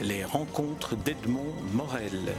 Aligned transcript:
Les 0.00 0.24
rencontres 0.24 0.96
d'Edmond 0.96 1.54
Morel. 1.74 2.34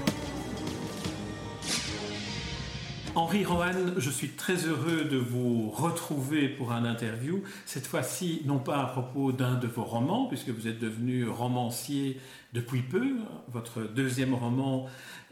Henri 3.15 3.45
Rohan, 3.45 3.93
je 3.97 4.09
suis 4.09 4.29
très 4.29 4.55
heureux 4.65 5.05
de 5.05 5.17
vous 5.17 5.69
retrouver 5.69 6.49
pour 6.49 6.71
un 6.71 6.83
interview. 6.83 7.43
Cette 7.65 7.85
fois-ci, 7.85 8.41
non 8.45 8.57
pas 8.57 8.79
à 8.79 8.85
propos 8.87 9.31
d'un 9.31 9.53
de 9.53 9.67
vos 9.67 9.83
romans, 9.83 10.25
puisque 10.25 10.49
vous 10.49 10.67
êtes 10.67 10.79
devenu 10.79 11.27
romancier 11.27 12.19
depuis 12.53 12.81
peu. 12.81 13.17
Votre 13.49 13.83
deuxième 13.83 14.33
roman, 14.33 14.87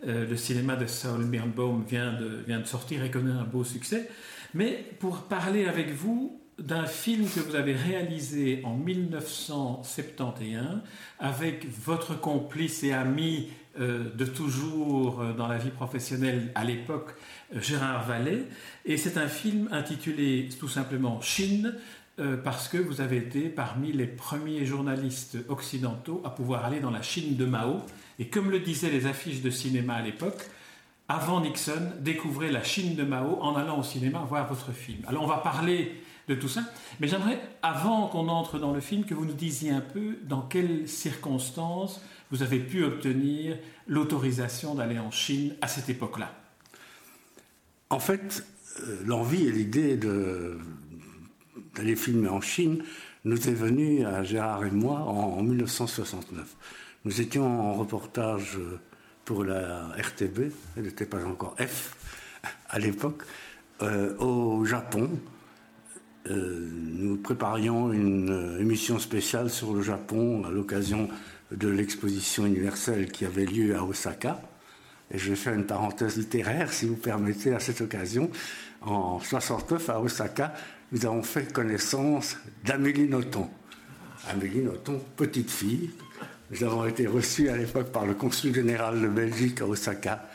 euh, 0.07 0.27
Le 0.27 0.37
cinéma 0.37 0.75
de 0.75 0.85
Saul 0.85 1.25
Birnbaum, 1.25 1.83
vient 1.87 2.13
de, 2.13 2.43
vient 2.45 2.59
de 2.59 2.67
sortir 2.67 3.03
et 3.03 3.09
connaît 3.09 3.31
un 3.31 3.43
beau 3.43 3.63
succès. 3.63 4.09
Mais 4.53 4.85
pour 4.99 5.23
parler 5.23 5.65
avec 5.65 5.91
vous 5.91 6.40
d'un 6.61 6.85
film 6.85 7.27
que 7.27 7.39
vous 7.39 7.55
avez 7.55 7.73
réalisé 7.73 8.61
en 8.63 8.75
1971 8.75 10.81
avec 11.19 11.67
votre 11.67 12.19
complice 12.19 12.83
et 12.83 12.93
ami 12.93 13.49
euh, 13.79 14.13
de 14.15 14.25
toujours 14.25 15.21
euh, 15.21 15.31
dans 15.33 15.47
la 15.47 15.57
vie 15.57 15.69
professionnelle 15.69 16.51
à 16.55 16.65
l'époque, 16.65 17.15
euh, 17.55 17.61
Gérard 17.61 18.05
Vallée. 18.05 18.43
Et 18.85 18.97
c'est 18.97 19.17
un 19.17 19.27
film 19.27 19.69
intitulé 19.71 20.49
tout 20.59 20.67
simplement 20.67 21.21
Chine, 21.21 21.75
parce 22.43 22.67
que 22.67 22.77
vous 22.77 23.01
avez 23.01 23.17
été 23.17 23.49
parmi 23.49 23.93
les 23.93 24.05
premiers 24.05 24.63
journalistes 24.63 25.37
occidentaux 25.49 26.21
à 26.23 26.29
pouvoir 26.29 26.65
aller 26.65 26.79
dans 26.79 26.91
la 26.91 27.01
Chine 27.01 27.35
de 27.35 27.45
Mao. 27.45 27.81
Et 28.19 28.27
comme 28.27 28.51
le 28.51 28.59
disaient 28.59 28.91
les 28.91 29.07
affiches 29.07 29.41
de 29.41 29.49
cinéma 29.49 29.95
à 29.95 30.03
l'époque, 30.03 30.45
avant 31.07 31.41
Nixon, 31.41 31.93
découvrez 31.99 32.51
la 32.51 32.61
Chine 32.61 32.95
de 32.95 33.03
Mao 33.03 33.39
en 33.41 33.55
allant 33.55 33.79
au 33.79 33.83
cinéma 33.83 34.23
voir 34.29 34.47
votre 34.47 34.71
film. 34.71 34.99
Alors 35.07 35.23
on 35.23 35.27
va 35.27 35.37
parler 35.37 35.99
tout 36.35 36.47
ça. 36.47 36.63
Mais 36.99 37.07
j'aimerais, 37.07 37.41
avant 37.61 38.07
qu'on 38.07 38.27
entre 38.27 38.59
dans 38.59 38.73
le 38.73 38.81
film, 38.81 39.05
que 39.05 39.13
vous 39.13 39.25
nous 39.25 39.33
disiez 39.33 39.71
un 39.71 39.81
peu 39.81 40.17
dans 40.23 40.41
quelles 40.41 40.87
circonstances 40.87 42.01
vous 42.31 42.43
avez 42.43 42.59
pu 42.59 42.83
obtenir 42.83 43.57
l'autorisation 43.87 44.75
d'aller 44.75 44.99
en 44.99 45.11
Chine 45.11 45.55
à 45.61 45.67
cette 45.67 45.89
époque-là. 45.89 46.33
En 47.89 47.99
fait, 47.99 48.45
euh, 48.83 49.01
l'envie 49.05 49.45
et 49.47 49.51
l'idée 49.51 49.97
d'aller 49.97 51.95
filmer 51.95 52.29
en 52.29 52.41
Chine 52.41 52.83
nous 53.25 53.49
est 53.49 53.53
venue 53.53 54.05
à 54.05 54.23
Gérard 54.23 54.65
et 54.65 54.71
moi 54.71 54.99
en, 54.99 55.43
1969. 55.43 56.55
Nous 57.03 57.21
étions 57.21 57.45
en 57.45 57.73
reportage 57.73 58.57
pour 59.25 59.43
la 59.43 59.89
RTB, 59.97 60.51
elle 60.77 60.83
n'était 60.83 61.05
pas 61.05 61.23
encore 61.25 61.55
F 61.59 61.95
à 62.69 62.79
l'époque, 62.79 63.23
euh, 63.81 64.15
au 64.17 64.65
Japon, 64.65 65.09
euh, 66.29 66.69
nous 66.71 67.17
préparions 67.17 67.91
une 67.91 68.29
euh, 68.29 68.59
émission 68.59 68.99
spéciale 68.99 69.49
sur 69.49 69.73
le 69.73 69.81
Japon 69.81 70.43
à 70.45 70.51
l'occasion 70.51 71.09
de 71.51 71.67
l'exposition 71.67 72.45
universelle 72.45 73.11
qui 73.11 73.25
avait 73.25 73.45
lieu 73.45 73.75
à 73.75 73.83
Osaka. 73.83 74.39
Et 75.11 75.17
je 75.17 75.29
vais 75.29 75.35
faire 75.35 75.53
une 75.53 75.65
parenthèse 75.65 76.17
littéraire, 76.17 76.71
si 76.71 76.85
vous 76.85 76.95
permettez, 76.95 77.53
à 77.53 77.59
cette 77.59 77.81
occasion. 77.81 78.29
En 78.81 79.19
69, 79.19 79.89
à 79.89 79.99
Osaka, 79.99 80.53
nous 80.91 81.05
avons 81.05 81.23
fait 81.23 81.51
connaissance 81.51 82.37
d'Amélie 82.63 83.09
Nothomb. 83.09 83.49
Amélie 84.29 84.61
Nothomb, 84.61 85.01
petite 85.17 85.49
fille. 85.49 85.89
Nous 86.51 86.63
avons 86.63 86.85
été 86.85 87.07
reçus 87.07 87.49
à 87.49 87.57
l'époque 87.57 87.91
par 87.91 88.05
le 88.05 88.13
consul 88.13 88.53
général 88.53 89.01
de 89.01 89.07
Belgique 89.07 89.61
à 89.61 89.65
Osaka, 89.65 90.29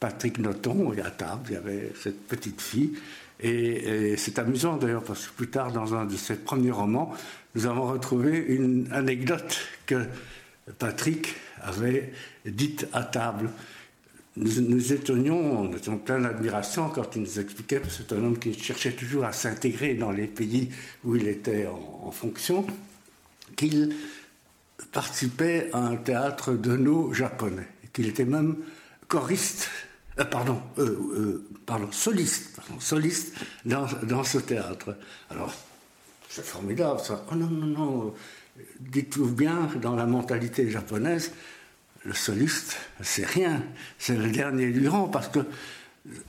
Patrick 0.00 0.38
Nothomb, 0.38 0.92
et 0.94 1.00
à 1.00 1.10
table, 1.10 1.42
il 1.48 1.52
y 1.52 1.56
avait 1.56 1.92
cette 2.00 2.26
petite 2.26 2.60
fille. 2.60 2.98
Et, 3.40 4.16
c'est 4.16 4.38
amusant 4.38 4.76
d'ailleurs 4.76 5.04
parce 5.04 5.26
que 5.26 5.32
plus 5.32 5.48
tard, 5.48 5.72
dans 5.72 5.94
un 5.94 6.04
de 6.04 6.16
ses 6.16 6.36
premiers 6.36 6.70
romans, 6.70 7.12
nous 7.54 7.66
avons 7.66 7.86
retrouvé 7.88 8.38
une 8.38 8.88
anecdote 8.92 9.58
que 9.86 10.06
Patrick 10.78 11.34
avait 11.62 12.12
dite 12.44 12.86
à 12.92 13.04
table. 13.04 13.50
Nous, 14.36 14.60
nous 14.60 14.92
étonnions, 14.92 15.62
on 15.62 15.72
était 15.72 15.88
en 15.88 15.98
pleine 15.98 16.26
admiration 16.26 16.88
quand 16.90 17.16
il 17.16 17.22
nous 17.22 17.40
expliquait, 17.40 17.80
parce 17.80 17.96
que 17.96 18.04
c'est 18.08 18.14
un 18.14 18.24
homme 18.24 18.38
qui 18.38 18.54
cherchait 18.54 18.92
toujours 18.92 19.24
à 19.24 19.32
s'intégrer 19.32 19.94
dans 19.94 20.12
les 20.12 20.26
pays 20.26 20.70
où 21.04 21.16
il 21.16 21.26
était 21.26 21.66
en, 21.66 22.10
fonction, 22.10 22.66
qu'il 23.56 23.94
participait 24.92 25.70
à 25.72 25.78
un 25.78 25.96
théâtre 25.96 26.52
de 26.52 26.76
nos 26.76 27.12
japonais, 27.12 27.66
qu'il 27.92 28.08
était 28.08 28.24
même 28.24 28.56
choriste 29.08 29.68
euh, 30.18 30.24
pardon, 30.24 30.60
euh, 30.78 30.98
euh, 31.14 31.48
pardon, 31.66 31.90
soliste, 31.92 32.58
soliste 32.80 33.34
dans, 33.64 34.24
ce 34.24 34.38
théâtre. 34.38 34.96
Alors, 35.30 35.52
c'est 36.28 36.44
formidable 36.44 37.00
ça. 37.00 37.24
Oh 37.30 37.34
non, 37.34 37.48
non, 37.48 37.66
non, 37.66 38.14
dites-vous 38.80 39.32
bien, 39.32 39.68
dans 39.80 39.94
la 39.94 40.06
mentalité 40.06 40.70
japonaise, 40.70 41.32
le 42.04 42.14
soliste, 42.14 42.78
c'est 43.00 43.26
rien, 43.26 43.62
c'est 43.98 44.16
le 44.16 44.30
dernier 44.30 44.70
du 44.72 44.88
rang, 44.88 45.08
parce 45.08 45.28
que 45.28 45.40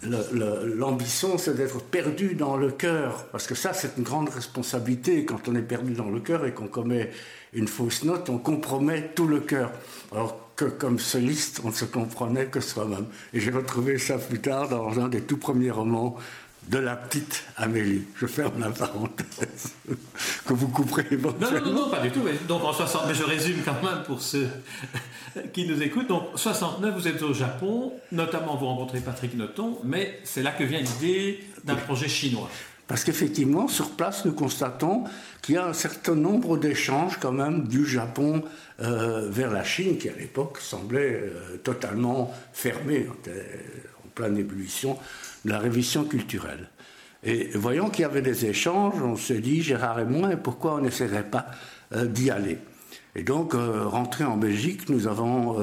l'ambition, 0.03 1.37
c'est 1.37 1.55
d'être 1.55 1.81
perdu 1.81 2.35
dans 2.35 2.57
le 2.57 2.71
cœur, 2.71 3.27
parce 3.31 3.47
que 3.47 3.55
ça, 3.55 3.73
c'est 3.73 3.97
une 3.97 4.03
grande 4.03 4.29
responsabilité. 4.29 5.25
Quand 5.25 5.47
on 5.47 5.55
est 5.55 5.61
perdu 5.61 5.93
dans 5.93 6.09
le 6.09 6.19
cœur 6.19 6.45
et 6.45 6.53
qu'on 6.53 6.67
commet 6.67 7.11
une 7.53 7.67
fausse 7.67 8.03
note, 8.03 8.29
on 8.29 8.39
compromet 8.39 9.11
tout 9.15 9.27
le 9.27 9.39
cœur. 9.39 9.71
Que 10.59 10.65
comme 10.65 10.99
soliste, 10.99 11.61
on 11.63 11.69
ne 11.69 11.73
se 11.73 11.85
comprenait 11.85 12.47
que 12.47 12.59
soi-même. 12.59 13.05
Et 13.33 13.39
j'ai 13.39 13.51
retrouvé 13.51 13.97
ça 13.97 14.17
plus 14.17 14.41
tard 14.41 14.67
dans 14.67 14.99
un 14.99 15.07
des 15.07 15.21
tout 15.21 15.37
premiers 15.37 15.71
romans 15.71 16.17
de 16.67 16.77
la 16.77 16.97
petite 16.97 17.45
Amélie. 17.55 18.03
Je 18.17 18.25
ferme 18.25 18.59
la 18.59 18.69
parenthèse 18.69 19.71
que 20.45 20.53
vous 20.53 20.67
couperez 20.67 21.05
Non, 21.17 21.33
non, 21.39 21.71
non, 21.71 21.89
pas 21.89 22.01
du 22.01 22.11
tout. 22.11 22.19
Mais, 22.25 22.33
donc 22.45 22.61
en 22.65 22.73
60, 22.73 23.03
mais 23.07 23.13
je 23.13 23.23
résume 23.23 23.61
quand 23.63 23.81
même 23.81 24.03
pour 24.05 24.21
ceux 24.21 24.49
qui 25.53 25.65
nous 25.65 25.81
écoutent. 25.81 26.07
Donc 26.07 26.23
69, 26.35 26.93
vous 26.93 27.07
êtes 27.07 27.21
au 27.21 27.33
Japon, 27.33 27.93
notamment 28.11 28.57
vous 28.57 28.65
rencontrez 28.65 28.99
Patrick 28.99 29.35
Noton, 29.35 29.77
mais 29.85 30.19
c'est 30.25 30.43
là 30.43 30.51
que 30.51 30.65
vient 30.65 30.81
l'idée 30.81 31.39
d'un 31.63 31.75
projet 31.75 32.09
chinois. 32.09 32.49
Parce 32.89 33.03
qu'effectivement, 33.03 33.67
sur 33.67 33.91
place, 33.91 34.25
nous 34.25 34.33
constatons 34.33 35.03
qu'il 35.43 35.53
y 35.53 35.57
a 35.59 35.65
un 35.67 35.73
certain 35.73 36.15
nombre 36.15 36.57
d'échanges 36.57 37.19
quand 37.21 37.31
même 37.31 37.67
du 37.67 37.85
Japon 37.85 38.43
euh, 38.81 39.29
vers 39.29 39.51
la 39.51 39.63
Chine, 39.63 39.99
qui 39.99 40.09
à 40.09 40.13
l'époque 40.13 40.57
semblait 40.57 41.21
euh, 41.21 41.57
totalement 41.57 42.33
fermée, 42.51 43.05
en 43.07 44.09
pleine 44.15 44.37
ébullition 44.39 44.97
de 45.45 45.51
la 45.51 45.59
révision 45.59 46.03
culturelle. 46.03 46.71
Et 47.23 47.51
voyant 47.53 47.91
qu'il 47.91 48.01
y 48.01 48.05
avait 48.05 48.23
des 48.23 48.47
échanges, 48.47 48.99
on 49.03 49.15
s'est 49.15 49.39
dit, 49.39 49.61
Gérard 49.61 49.99
et 49.99 50.05
moi, 50.05 50.29
pourquoi 50.35 50.73
on 50.73 50.81
n'essaierait 50.81 51.29
pas 51.29 51.45
euh, 51.93 52.07
d'y 52.07 52.31
aller? 52.31 52.57
Et 53.15 53.21
donc, 53.21 53.53
rentré 53.53 54.23
en 54.23 54.37
Belgique, 54.37 54.87
nous 54.89 55.07
avons 55.07 55.57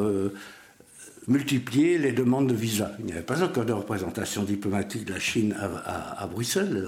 multiplier 1.29 1.99
les 1.99 2.13
demandes 2.13 2.49
de 2.49 2.55
visa. 2.55 2.93
Il 3.01 3.07
n'y 3.07 3.13
avait 3.13 3.23
pas 3.23 3.43
encore 3.43 3.65
de 3.65 3.73
représentation 3.73 4.45
diplomatique 4.45 5.05
de 5.05 5.13
la 5.13 5.19
Chine 5.19 5.55
à, 5.61 6.27
Bruxelles. 6.27 6.87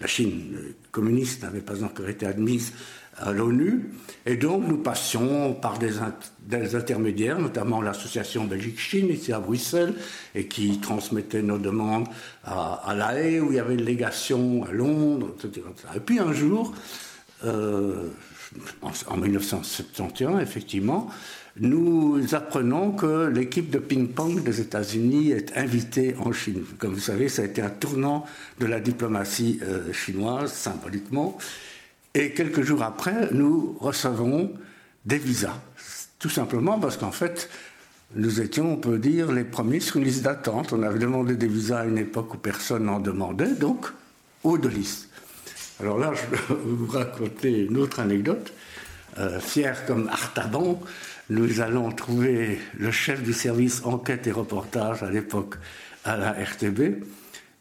La 0.00 0.06
Chine 0.06 0.56
communiste 0.90 1.42
n'avait 1.42 1.60
pas 1.60 1.84
encore 1.84 2.08
été 2.08 2.26
admise 2.26 2.72
à 3.18 3.32
l'ONU. 3.32 3.90
Et 4.24 4.36
donc, 4.36 4.66
nous 4.66 4.78
passions 4.78 5.52
par 5.52 5.78
des, 5.78 6.74
intermédiaires, 6.74 7.38
notamment 7.38 7.82
l'association 7.82 8.44
Belgique-Chine 8.44 9.10
ici 9.10 9.32
à 9.32 9.40
Bruxelles, 9.40 9.94
et 10.34 10.46
qui 10.46 10.78
transmettait 10.78 11.42
nos 11.42 11.58
demandes 11.58 12.08
à, 12.44 12.94
La 12.96 13.18
Haye, 13.18 13.40
où 13.40 13.50
il 13.50 13.56
y 13.56 13.60
avait 13.60 13.74
une 13.74 13.84
légation 13.84 14.64
à 14.64 14.72
Londres, 14.72 15.34
etc. 15.36 15.66
Et 15.94 16.00
puis 16.00 16.18
un 16.18 16.32
jour, 16.32 16.72
euh, 17.44 18.08
en 18.80 19.16
1971, 19.16 20.40
effectivement, 20.40 21.10
nous 21.60 22.34
apprenons 22.34 22.92
que 22.92 23.26
l'équipe 23.26 23.70
de 23.70 23.78
ping-pong 23.78 24.42
des 24.42 24.60
États-Unis 24.60 25.32
est 25.32 25.56
invitée 25.56 26.16
en 26.18 26.32
Chine. 26.32 26.64
Comme 26.78 26.94
vous 26.94 27.00
savez, 27.00 27.28
ça 27.28 27.42
a 27.42 27.44
été 27.44 27.60
un 27.60 27.70
tournant 27.70 28.24
de 28.58 28.66
la 28.66 28.80
diplomatie 28.80 29.60
euh, 29.62 29.92
chinoise, 29.92 30.52
symboliquement. 30.52 31.36
Et 32.14 32.32
quelques 32.32 32.62
jours 32.62 32.82
après, 32.82 33.28
nous 33.32 33.76
recevons 33.80 34.52
des 35.04 35.18
visas. 35.18 35.60
Tout 36.18 36.30
simplement 36.30 36.78
parce 36.78 36.96
qu'en 36.96 37.12
fait, 37.12 37.50
nous 38.14 38.40
étions, 38.40 38.72
on 38.72 38.76
peut 38.76 38.98
dire, 38.98 39.32
les 39.32 39.44
premiers 39.44 39.80
sur 39.80 39.96
une 39.96 40.04
liste 40.04 40.22
d'attente. 40.22 40.72
On 40.72 40.82
avait 40.82 40.98
demandé 40.98 41.34
des 41.36 41.48
visas 41.48 41.80
à 41.80 41.84
une 41.84 41.98
époque 41.98 42.34
où 42.34 42.38
personne 42.38 42.84
n'en 42.84 43.00
demandait, 43.00 43.54
donc 43.54 43.86
haut 44.44 44.58
de 44.58 44.68
liste. 44.68 45.08
Alors 45.80 45.98
là, 45.98 46.12
je 46.14 46.36
vais 46.36 46.60
vous 46.64 46.86
raconter 46.86 47.64
une 47.64 47.76
autre 47.76 48.00
anecdote. 48.00 48.52
Euh, 49.18 49.40
fier 49.40 49.84
comme 49.86 50.08
Artaban, 50.08 50.80
nous 51.30 51.60
allons 51.60 51.90
trouver 51.92 52.58
le 52.78 52.90
chef 52.90 53.22
du 53.22 53.32
service 53.32 53.82
enquête 53.84 54.26
et 54.26 54.32
reportage 54.32 55.02
à 55.02 55.10
l'époque 55.10 55.56
à 56.04 56.16
la 56.16 56.32
RTB. 56.32 57.04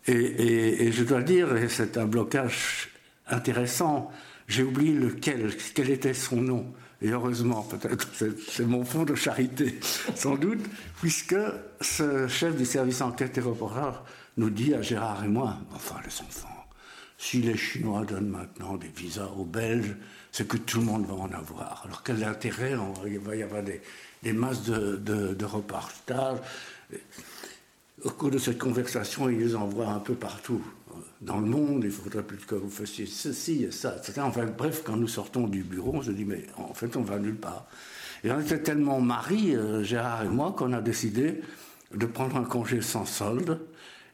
Et, 0.08 0.92
je 0.92 1.04
dois 1.04 1.22
dire, 1.22 1.48
c'est 1.70 1.98
un 1.98 2.06
blocage 2.06 2.90
intéressant, 3.28 4.12
j'ai 4.48 4.64
oublié 4.64 4.94
lequel, 4.94 5.56
quel 5.74 5.90
était 5.90 6.14
son 6.14 6.38
nom. 6.38 6.74
Et 7.02 7.10
heureusement, 7.10 7.64
peut-être, 7.64 8.08
c'est 8.48 8.66
mon 8.66 8.84
fond 8.84 9.04
de 9.04 9.16
charité, 9.16 9.80
sans 10.16 10.36
doute, 10.36 10.64
puisque 11.00 11.36
ce 11.82 12.28
chef 12.28 12.56
du 12.56 12.66
service 12.66 13.02
enquête 13.02 13.38
et 13.38 13.42
reportage 13.42 13.96
nous 14.38 14.50
dit 14.50 14.74
à 14.74 14.82
Gérard 14.82 15.24
et 15.24 15.28
moi, 15.28 15.58
enfin 15.74 15.98
les 16.04 16.22
enfants, 16.22 16.66
si 17.18 17.42
les 17.42 17.58
Chinois 17.58 18.06
donnent 18.06 18.30
maintenant 18.30 18.78
des 18.78 18.88
visas 18.88 19.30
aux 19.38 19.46
Belges, 19.46 19.96
c'est 20.32 20.48
que 20.48 20.58
tout 20.58 20.80
le 20.80 20.86
monde 20.86 21.06
va 21.06 21.16
en 21.16 21.32
avoir. 21.32 21.84
Alors 21.86 22.04
quel 22.04 22.24
intérêt 22.24 22.76
Il 23.06 23.20
va 23.20 23.36
y 23.36 23.44
avoir 23.44 23.64
des, 23.64 24.34
masses 24.34 24.64
de, 24.64 24.98
de, 24.98 25.46
repartages. 25.46 26.40
Au 28.04 28.10
cours 28.10 28.32
de 28.32 28.38
cette 28.38 28.58
conversation, 28.58 29.30
ils 29.30 29.40
les 29.40 29.56
envoient 29.56 29.90
un 29.90 30.00
peu 30.00 30.16
partout 30.16 30.62
dans 31.22 31.40
le 31.40 31.46
monde. 31.46 31.84
Il 31.84 31.92
faudrait 31.92 32.24
plus 32.24 32.38
que 32.38 32.56
vous 32.56 32.70
fassiez 32.70 33.06
ceci 33.06 33.64
et 33.64 33.72
ça, 33.72 33.96
etc. 33.98 34.22
Enfin, 34.24 34.46
bref, 34.46 34.82
quand 34.86 34.96
nous 34.96 35.08
sortons 35.08 35.48
du 35.48 35.64
bureau, 35.64 35.92
on 35.96 36.02
se 36.02 36.12
dit, 36.12 36.26
mais 36.26 36.46
en 36.58 36.74
fait, 36.74 36.96
on 36.96 37.04
va 37.04 37.20
nulle 37.20 37.36
part. 37.36 37.68
Et 38.24 38.32
on 38.32 38.40
était 38.40 38.62
tellement 38.62 39.02
maris, 39.02 39.56
euh, 39.56 39.84
Gérard 39.84 40.24
et 40.24 40.30
moi, 40.30 40.54
qu'on 40.58 40.74
a 40.74 40.82
décidé 40.82 41.42
de 41.94 42.06
prendre 42.06 42.38
un 42.38 42.44
congé 42.44 42.82
sans 42.82 43.06
solde 43.06 43.60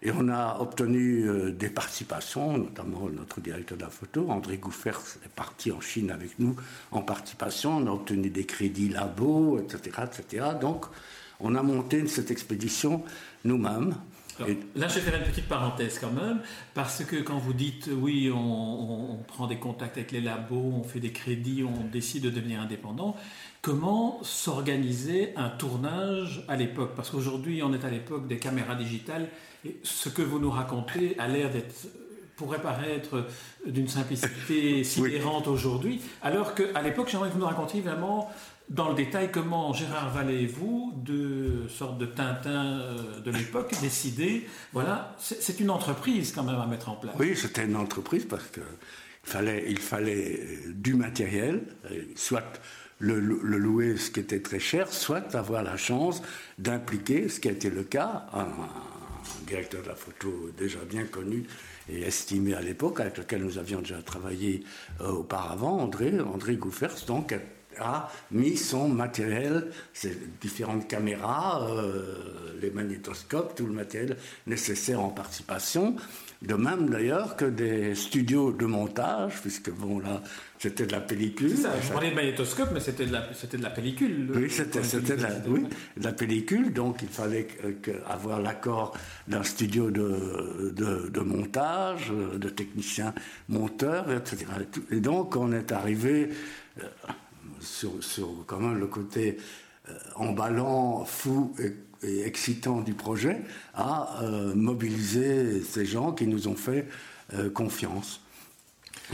et 0.01 0.11
on 0.11 0.29
a 0.29 0.59
obtenu 0.59 1.27
euh, 1.27 1.51
des 1.51 1.69
participations, 1.69 2.57
notamment 2.57 3.09
notre 3.09 3.41
directeur 3.41 3.77
de 3.77 3.83
la 3.83 3.89
photo, 3.89 4.29
André 4.29 4.57
Gouffers, 4.57 5.17
est 5.25 5.29
parti 5.35 5.71
en 5.71 5.81
Chine 5.81 6.11
avec 6.11 6.38
nous 6.39 6.55
en 6.91 7.01
participation. 7.01 7.77
On 7.77 7.88
a 7.88 7.91
obtenu 7.91 8.29
des 8.29 8.45
crédits 8.45 8.89
labos, 8.89 9.59
etc., 9.59 10.03
etc. 10.05 10.45
Donc, 10.61 10.85
on 11.39 11.55
a 11.55 11.63
monté 11.63 12.05
cette 12.07 12.31
expédition 12.31 13.03
nous-mêmes. 13.44 13.95
Là, 14.75 14.88
je 14.88 14.99
vais 14.99 15.01
faire 15.01 15.19
une 15.19 15.25
petite 15.27 15.47
parenthèse 15.47 15.97
quand 15.97 16.11
même, 16.11 16.41
parce 16.75 17.03
que 17.03 17.15
quand 17.15 17.39
vous 17.39 17.53
dites 17.53 17.89
oui, 17.91 18.29
on, 18.31 19.13
on, 19.13 19.15
prend 19.23 19.47
des 19.47 19.57
contacts 19.57 19.97
avec 19.97 20.11
les 20.11 20.21
labos, 20.21 20.73
on 20.75 20.83
fait 20.83 20.99
des 20.99 21.11
crédits, 21.11 21.63
on 21.63 21.85
décide 21.85 22.25
de 22.25 22.29
devenir 22.29 22.61
indépendant, 22.61 23.15
comment 23.63 24.19
s'organiser 24.21 25.33
un 25.35 25.49
tournage 25.49 26.45
à 26.47 26.55
l'époque? 26.55 26.91
Parce 26.95 27.09
qu'aujourd'hui, 27.09 27.63
on 27.63 27.73
est 27.73 27.83
à 27.83 27.89
l'époque 27.89 28.27
des 28.27 28.38
caméras 28.38 28.75
digitales 28.75 29.27
ce 29.84 30.10
que 30.10 30.22
vous 30.22 30.40
nous 30.40 30.52
racontez 30.52 31.16
a 31.19 31.28
l'air 31.28 31.50
d'être 31.50 31.74
pourrait 32.38 32.62
paraître 32.62 33.25
d'une 33.66 33.88
simplicité 33.88 34.84
sidérante 34.86 35.48
aujourd'hui, 35.48 36.02
alors 36.22 36.56
qu'à 36.56 36.81
l'époque, 36.81 37.10
j'aimerais 37.12 37.30
que 37.30 37.34
vous 37.34 37.40
nous 37.40 37.48
racontiez 37.48 37.81
vraiment 37.81 38.31
dans 38.69 38.90
le 38.90 38.96
détail 38.96 39.31
comment 39.31 39.74
Gérard 39.74 40.14
Vallée 40.14 40.44
et 40.44 40.46
vous, 40.46 40.94
de 40.98 41.68
sorte 41.68 41.98
de 41.98 42.06
Tintin 42.06 42.80
euh, 42.80 43.19
de 43.22 43.31
l'époque, 43.31 43.74
décidez, 43.81 44.48
voilà, 44.72 45.16
c'est 45.19 45.60
une 45.60 45.69
entreprise 45.69 46.31
quand 46.31 46.44
même 46.44 46.60
à 46.60 46.68
mettre 46.68 46.90
en 46.90 46.96
place. 46.96 47.16
Oui, 47.19 47.36
c'était 47.36 47.66
une 47.66 47.75
entreprise 47.75 48.25
parce 48.25 48.48
qu'il 48.48 48.62
fallait, 49.24 49.66
il 49.68 49.80
fallait 49.80 50.60
du 50.68 50.94
matériel, 50.94 51.64
euh, 51.92 52.04
soit 52.16 52.60
le, 53.00 53.19
le, 53.19 53.58
louer, 53.58 53.96
ce 53.98 54.12
qui 54.12 54.19
était 54.19 54.42
très 54.42 54.60
cher, 54.60 54.92
soit 54.92 55.36
avoir 55.36 55.64
la 55.64 55.78
chance 55.78 56.22
d'impliquer, 56.58 57.30
ce 57.30 57.40
qui 57.40 57.48
a 57.48 57.52
été 57.52 57.69
le 57.69 57.84
cas, 57.84 58.25
un, 58.34 58.48
directeur 59.45 59.83
de 59.83 59.88
la 59.88 59.95
photo 59.95 60.51
déjà 60.57 60.79
bien 60.88 61.06
connu 61.06 61.45
et 61.89 62.01
estimé 62.01 62.53
à 62.53 62.62
l'époque, 62.62 63.00
avec 63.00 63.18
lequel 63.18 63.44
nous 63.44 63.57
avions 63.57 63.79
déjà 63.79 64.01
travaillé 64.01 64.63
euh, 65.01 65.09
auparavant, 65.09 65.79
André, 65.79 66.19
André 66.19 66.56
Gouffers, 66.56 67.06
donc 67.07 67.33
a 67.79 68.09
mis 68.31 68.57
son 68.57 68.89
matériel, 68.89 69.71
ses 69.94 70.18
différentes 70.41 70.88
caméras, 70.88 71.68
euh, 71.69 72.57
les 72.62 72.71
magnétoscopes, 72.71 73.56
tout 73.56 73.65
le 73.65 73.74
matériel 73.74 74.18
nécessaire 74.47 75.01
en 75.01 75.09
participation. 75.09 75.95
De 76.42 76.54
même 76.54 76.89
d'ailleurs 76.89 77.36
que 77.36 77.45
des 77.45 77.95
studios 77.95 78.51
de 78.51 78.66
montage, 78.66 79.42
puisque 79.42 79.72
bon 79.72 80.00
là, 80.00 80.22
c'était 80.60 80.86
de 80.86 80.92
la 80.92 81.01
pellicule. 81.01 81.57
Ça, 81.57 81.72
je 81.81 81.92
parlais 81.92 82.12
de 82.12 82.16
magnétoscope, 82.16 82.69
mais 82.74 82.80
c'était 82.80 83.07
de, 83.07 83.13
la, 83.13 83.34
c'était 83.34 83.57
de 83.57 83.63
la 83.63 83.72
pellicule. 83.72 84.31
Oui, 84.36 84.50
c'était, 84.50 84.81
de, 84.81 85.22
la, 85.22 85.30
oui, 85.48 85.66
de 85.98 86.04
la 86.04 86.12
pellicule, 86.12 86.74
donc 86.74 87.01
il 87.01 87.07
fallait 87.07 87.48
avoir 88.07 88.39
l'accord 88.39 88.95
d'un 89.28 89.42
studio 89.42 89.89
de, 89.89 90.74
de, 90.75 91.10
de, 91.10 91.19
montage, 91.22 92.12
de 92.12 92.50
techniciens 92.50 93.16
monteurs, 93.50 94.12
etc. 94.12 94.45
Et 94.92 95.00
donc 95.00 95.36
on 95.36 95.51
est 95.51 95.72
arrivé 95.72 96.30
euh, 96.80 96.83
sur, 97.60 98.04
sur 98.04 98.44
quand 98.45 98.60
même 98.60 98.80
le 98.80 98.88
côté 98.88 99.38
emballant, 100.16 101.06
fou 101.06 101.54
et 101.60 101.74
et 102.04 102.22
excitant 102.25 102.81
du 102.81 102.94
projet 102.94 103.42
à 103.74 104.22
euh, 104.22 104.54
mobiliser 104.56 105.62
ces 105.62 105.86
gens 105.86 106.12
qui 106.12 106.28
nous 106.28 106.48
ont 106.48 106.56
fait 106.56 106.88
euh, 107.34 107.50
confiance. 107.50 108.22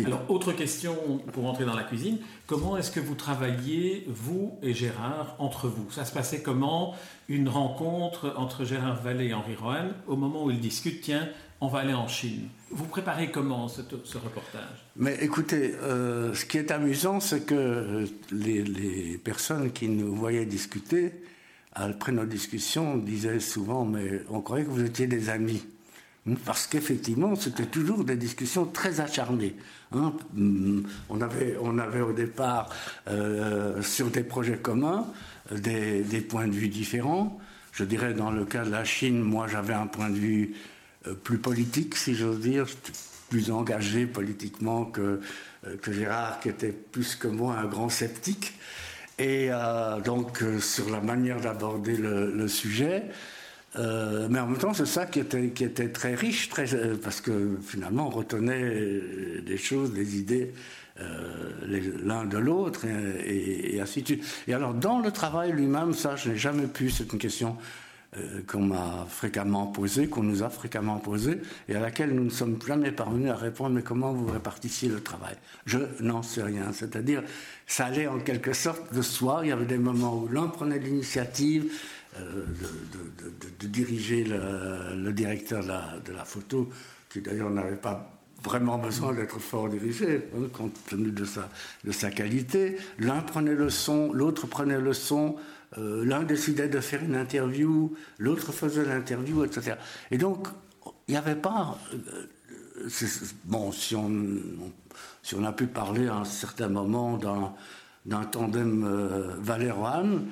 Alors, 0.04 0.22
autre 0.30 0.54
question 0.54 0.96
pour 1.34 1.46
entrer 1.46 1.66
dans 1.66 1.76
la 1.76 1.84
cuisine. 1.84 2.18
Comment 2.48 2.78
est-ce 2.78 2.90
que 2.90 3.00
vous 3.00 3.14
travailliez, 3.14 4.06
vous 4.08 4.58
et 4.64 4.74
Gérard, 4.74 5.36
entre 5.38 5.68
vous? 5.68 5.92
Ça 5.92 6.04
se 6.04 6.12
passait 6.12 6.42
comment? 6.42 6.96
Une 7.30 7.48
rencontre 7.48 8.34
entre 8.36 8.66
Gérard 8.66 9.02
Vallée 9.04 9.28
et 9.28 9.34
Henri 9.36 9.56
Rohan 9.56 9.90
au 10.08 10.16
moment 10.16 10.46
où 10.46 10.52
ils 10.52 10.60
discutent, 10.60 11.02
tiens, 11.02 11.30
on 11.64 11.68
va 11.68 11.80
aller 11.80 11.94
en 11.94 12.10
Chine. 12.10 12.50
Vous 12.72 12.86
préparez 12.86 13.32
comment 13.32 13.70
ce, 13.70 13.82
reportage? 14.18 14.86
Mais 14.98 15.18
écoutez, 15.22 15.76
euh, 15.82 16.34
ce 16.34 16.46
qui 16.46 16.58
est 16.58 16.72
amusant, 16.72 17.22
c'est 17.22 17.46
que 17.46 18.06
les, 18.32 18.64
les, 18.64 19.18
personnes 19.18 19.72
qui 19.72 19.88
nous 19.88 20.14
voyaient 20.14 20.46
discuter 20.46 21.14
après 21.72 22.12
nos 22.12 22.26
discussions, 22.26 22.96
on 22.96 22.98
disait 22.98 23.40
souvent, 23.40 23.86
mais 23.86 24.24
on 24.30 24.42
croyait 24.42 24.66
que 24.66 24.72
vous 24.72 24.84
étiez 24.84 25.08
des 25.08 25.30
amis. 25.30 25.64
Hmm, 26.26 26.36
parce 26.36 26.68
qu'effectivement, 26.68 27.36
c'était 27.36 27.66
toujours 27.66 28.04
des 28.04 28.18
discussions 28.18 28.66
très 28.66 29.00
acharnées. 29.00 29.56
Hein. 29.94 30.14
Hmm, 30.34 30.82
on, 31.10 31.22
avait, 31.22 31.58
on 31.62 31.78
avait 31.78 32.02
au 32.02 32.12
départ, 32.12 32.70
euh, 33.08 33.82
sur 33.82 34.08
des 34.08 34.24
projets 34.24 34.58
communs, 34.58 35.06
des, 35.50 36.04
points 36.28 36.48
de 36.48 36.54
vue 36.54 36.68
différents. 36.68 37.40
Je 37.72 37.86
dirais, 37.86 38.14
dans 38.14 38.32
le 38.32 38.44
cas 38.44 38.66
de 38.66 38.72
la 38.72 38.84
Chine, 38.84 39.22
moi 39.22 39.48
j'avais 39.48 39.74
un 39.74 39.88
point 39.88 40.10
de 40.10 40.16
vue 40.16 40.54
euh, 40.54 40.73
plus 41.24 41.38
politique, 41.38 41.96
si 41.96 42.16
j'ose 42.16 42.40
dire, 42.40 42.66
plus 43.30 43.52
engagé 43.52 44.06
politiquement 44.06 44.86
que, 44.86 45.20
euh, 45.68 45.78
que 45.82 45.92
Gérard, 45.92 46.40
qui 46.40 46.50
était 46.50 46.72
plus 46.72 47.16
que 47.16 47.28
moi 47.28 47.56
un 47.58 47.66
grand 47.66 47.90
sceptique. 47.90 48.54
Et 49.20 49.48
euh, 49.50 50.00
donc, 50.02 50.42
euh, 50.42 50.60
sur 50.60 50.90
la 50.90 51.00
manière 51.00 51.40
d'aborder 51.40 51.96
le, 51.96 52.48
sujet. 52.48 53.04
Euh, 53.76 54.28
mais 54.30 54.40
en 54.40 54.48
même 54.48 54.58
temps, 54.58 54.74
c'est 54.74 54.86
ça 54.86 55.06
qui 55.06 55.20
était, 55.20 55.50
qui 55.50 55.64
était 55.64 55.90
très 55.90 56.16
riche, 56.16 56.50
parce 57.04 57.22
que 57.22 57.58
finalement, 57.66 58.08
on 58.08 58.12
retenait 58.12 59.02
des 59.46 59.58
choses, 59.58 59.94
des 59.94 60.18
idées 60.18 60.54
l'un 62.04 62.26
de 62.26 62.38
l'autre, 62.38 62.86
et, 62.86 63.80
ainsi 63.82 64.04
de 64.04 64.08
suite. 64.08 64.24
Et 64.48 64.54
alors, 64.54 64.76
dans 64.76 65.00
le 65.00 65.10
travail 65.10 65.52
lui-même, 65.52 65.94
ça, 65.94 66.16
je 66.16 66.30
n'ai 66.30 66.38
jamais 66.38 66.68
pu, 66.68 66.92
c'est 66.92 67.12
une 67.12 67.18
question 67.18 67.58
euh, 67.58 67.83
qu'on 68.48 68.62
m'a 68.62 69.06
fréquemment 69.10 69.68
posée, 69.68 70.08
qu'on 70.08 70.24
nous 70.24 70.44
a 70.44 70.50
fréquemment 70.50 70.98
posée, 70.98 71.42
et 71.68 71.76
à 71.76 71.80
laquelle 71.80 72.14
nous 72.14 72.24
ne 72.24 72.30
sommes 72.30 72.60
jamais 72.66 72.92
parvenus 72.92 73.32
à 73.32 73.36
répondre, 73.36 73.76
mais 73.76 73.82
comment 73.82 74.14
vous 74.14 74.28
répartissiez 74.28 74.90
le 74.90 75.02
travail? 75.02 75.36
Je 75.66 75.80
n'en 76.00 76.22
sais 76.22 76.44
rien. 76.44 76.72
C'est-à-dire, 76.72 77.24
ça 77.68 77.86
allait 77.86 78.08
en 78.08 78.20
quelque 78.20 78.54
sorte 78.54 78.94
de 78.94 79.02
soi. 79.02 79.42
Il 79.44 79.50
y 79.50 79.52
avait 79.52 79.66
des 79.66 79.78
moments 79.78 80.24
où 80.24 80.28
l'un 80.28 80.48
prenait 80.48 80.80
l'initiative 80.80 81.72
euh, 82.20 82.46
de, 83.60 83.68
diriger 83.68 84.24
le, 84.26 85.12
directeur 85.14 85.64
de 85.64 86.14
la, 86.14 86.26
photo, 86.26 86.70
qui 87.10 87.22
d'ailleurs 87.22 87.50
n'avait 87.50 87.76
pas 87.76 88.13
vraiment 88.44 88.78
besoin 88.78 89.14
d'être 89.14 89.40
fort 89.40 89.70
dirigé, 89.70 90.30
hein, 90.36 90.48
compte 90.52 90.78
tenu 90.88 91.12
de 91.12 91.26
sa, 91.26 91.50
de 91.84 91.92
sa 91.92 92.12
qualité. 92.12 92.78
L'un 93.00 93.22
prenait 93.22 93.56
le 93.56 93.70
son, 93.70 94.12
l'autre 94.12 94.48
prenait 94.48 94.80
le 94.80 94.94
son, 94.94 95.38
euh, 95.78 96.06
l'un 96.06 96.24
décidait 96.24 96.68
de 96.68 96.80
faire 96.80 97.04
une 97.04 97.16
interview, 97.16 97.96
l'autre 98.20 98.52
faisait 98.52 98.86
l'interview, 98.86 99.44
etc. 99.44 99.76
Et 100.12 100.18
donc, 100.18 100.48
il 101.08 101.12
n'y 101.12 101.18
avait 101.18 101.36
pas. 101.36 101.78
Euh, 101.94 102.90
bon, 103.46 103.72
si 103.72 103.96
on, 103.96 104.12
si 105.22 105.36
on 105.36 105.44
a 105.44 105.54
pu 105.54 105.68
parler 105.68 106.08
à 106.08 106.16
un 106.18 106.26
certain 106.26 106.68
moment 106.68 107.18
d'un 108.06 108.26
tandem 108.26 108.84
euh, 108.84 109.36
Valéroine, 109.40 110.26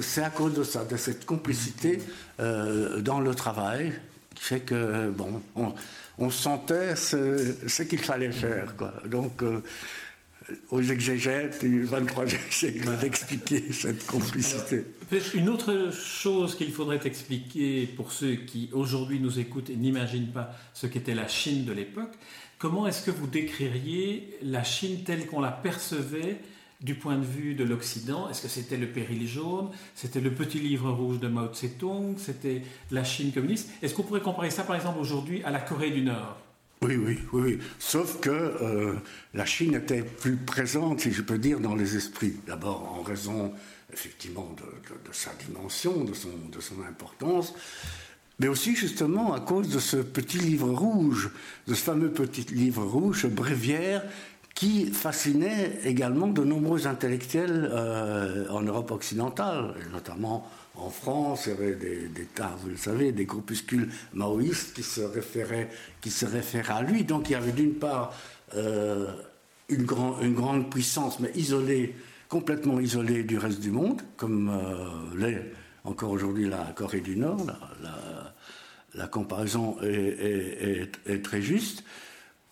c'est 0.00 0.22
à 0.22 0.30
cause 0.30 0.54
de 0.54 0.64
ça, 0.64 0.84
de 0.84 0.96
cette 0.96 1.26
complicité 1.26 2.00
dans 2.38 3.20
le 3.20 3.34
travail, 3.34 3.92
qui 4.34 4.42
fait 4.42 4.60
que, 4.60 5.10
bon, 5.10 5.42
on, 5.56 5.74
sentait 6.30 6.96
ce, 6.96 7.82
qu'il 7.82 7.98
fallait 7.98 8.32
faire. 8.32 8.76
Quoi. 8.76 8.94
Donc, 9.06 9.42
aux 10.70 10.82
exégètes 10.82 11.62
et 11.64 11.80
23 11.80 12.24
siècle 12.50 12.88
d'expliquer 13.00 13.72
cette 13.72 14.06
complicité. 14.06 14.84
une 15.34 15.48
autre 15.48 15.90
chose 15.92 16.54
qu'il 16.54 16.72
faudrait 16.72 17.00
expliquer 17.04 17.86
pour 17.86 18.12
ceux 18.12 18.34
qui 18.34 18.68
aujourd'hui 18.72 19.20
nous 19.20 19.38
écoutent 19.38 19.70
et 19.70 19.76
n'imaginent 19.76 20.32
pas 20.32 20.54
ce 20.72 20.86
qu'était 20.86 21.14
la 21.14 21.28
Chine 21.28 21.64
de 21.64 21.72
l'époque, 21.72 22.12
comment 22.58 22.86
est-ce 22.86 23.04
que 23.04 23.10
vous 23.10 23.26
décririez 23.26 24.38
la 24.42 24.64
Chine 24.64 25.02
telle 25.04 25.26
qu'on 25.26 25.40
la 25.40 25.52
percevait 25.52 26.38
du 26.80 26.94
point 26.94 27.16
de 27.16 27.24
vue 27.24 27.54
de 27.54 27.64
l'Occident 27.64 28.28
Est-ce 28.28 28.42
que 28.42 28.48
c'était 28.48 28.76
le 28.76 28.88
péril 28.88 29.26
jaune 29.26 29.70
C'était 29.94 30.20
le 30.20 30.32
petit 30.32 30.58
livre 30.58 30.90
rouge 30.90 31.18
de 31.20 31.28
Mao 31.28 31.48
Tse-tung 31.48 32.16
C'était 32.18 32.62
la 32.90 33.04
Chine 33.04 33.32
communiste 33.32 33.70
Est-ce 33.82 33.94
qu'on 33.94 34.02
pourrait 34.02 34.20
comparer 34.20 34.50
ça 34.50 34.64
par 34.64 34.76
exemple 34.76 34.98
aujourd'hui 34.98 35.42
à 35.44 35.50
la 35.50 35.60
Corée 35.60 35.90
du 35.90 36.02
Nord? 36.02 36.38
Oui, 36.84 36.96
oui, 36.96 37.18
oui, 37.32 37.58
Sauf 37.78 38.20
que 38.20 38.30
euh, 38.30 38.94
la 39.32 39.46
Chine 39.46 39.74
était 39.74 40.02
plus 40.02 40.36
présente, 40.36 41.00
si 41.00 41.12
je 41.12 41.22
peux 41.22 41.38
dire, 41.38 41.58
dans 41.58 41.74
les 41.74 41.96
esprits. 41.96 42.34
D'abord 42.46 42.98
en 42.98 43.02
raison, 43.02 43.54
effectivement, 43.90 44.54
de, 44.58 45.12
sa 45.12 45.30
dimension, 45.46 46.04
de 46.04 46.12
son, 46.12 46.82
importance. 46.86 47.54
mais 48.38 48.48
aussi 48.48 48.76
justement 48.76 49.32
à 49.32 49.40
cause 49.40 49.70
de 49.70 49.78
ce 49.78 49.96
petit 49.96 50.38
livre 50.38 50.68
rouge, 50.68 51.30
de 51.66 51.74
ce 51.74 51.82
fameux 51.82 52.10
petit 52.10 52.44
livre 52.54 52.84
rouge, 52.84 53.26
bréviaire, 53.28 54.02
qui 54.54 54.86
fascinait 54.86 55.80
également 55.84 56.28
de 56.28 56.44
nombreux 56.44 56.86
intellectuels 56.86 57.68
euh, 57.72 58.48
en 58.50 58.62
Europe 58.62 58.92
occidentale, 58.92 59.74
notamment 59.92 60.48
en 60.76 60.90
France, 60.90 61.46
il 61.46 61.50
y 61.50 61.52
avait 61.52 61.74
des, 61.74 62.08
vous 62.58 62.68
le 62.68 62.76
savez, 62.76 63.12
des 63.12 63.24
groupuscules 63.24 63.88
maoïstes 64.12 64.74
qui 64.74 64.82
se 64.82 65.00
référaient, 65.02 65.68
à 66.68 66.82
lui. 66.82 67.04
Donc 67.04 67.30
il 67.30 67.32
y 67.32 67.36
avait 67.36 67.52
d'une 67.52 67.74
part 67.74 68.12
euh, 68.56 69.06
une, 69.68 69.86
une, 70.22 70.34
grande 70.34 70.70
puissance, 70.70 71.20
mais 71.20 71.30
isolée, 71.34 71.94
complètement 72.28 72.80
isolée 72.80 73.22
du 73.22 73.38
reste 73.38 73.60
du 73.60 73.70
monde, 73.70 74.02
comme 74.16 74.50
euh, 74.50 75.16
l'est 75.16 75.52
encore 75.84 76.10
aujourd'hui 76.10 76.48
la 76.48 76.72
Corée 76.74 77.00
du 77.00 77.16
Nord. 77.16 77.46
La, 78.94 79.06
comparaison 79.08 79.76
est, 79.82 81.22
très 81.22 81.42
juste. 81.42 81.84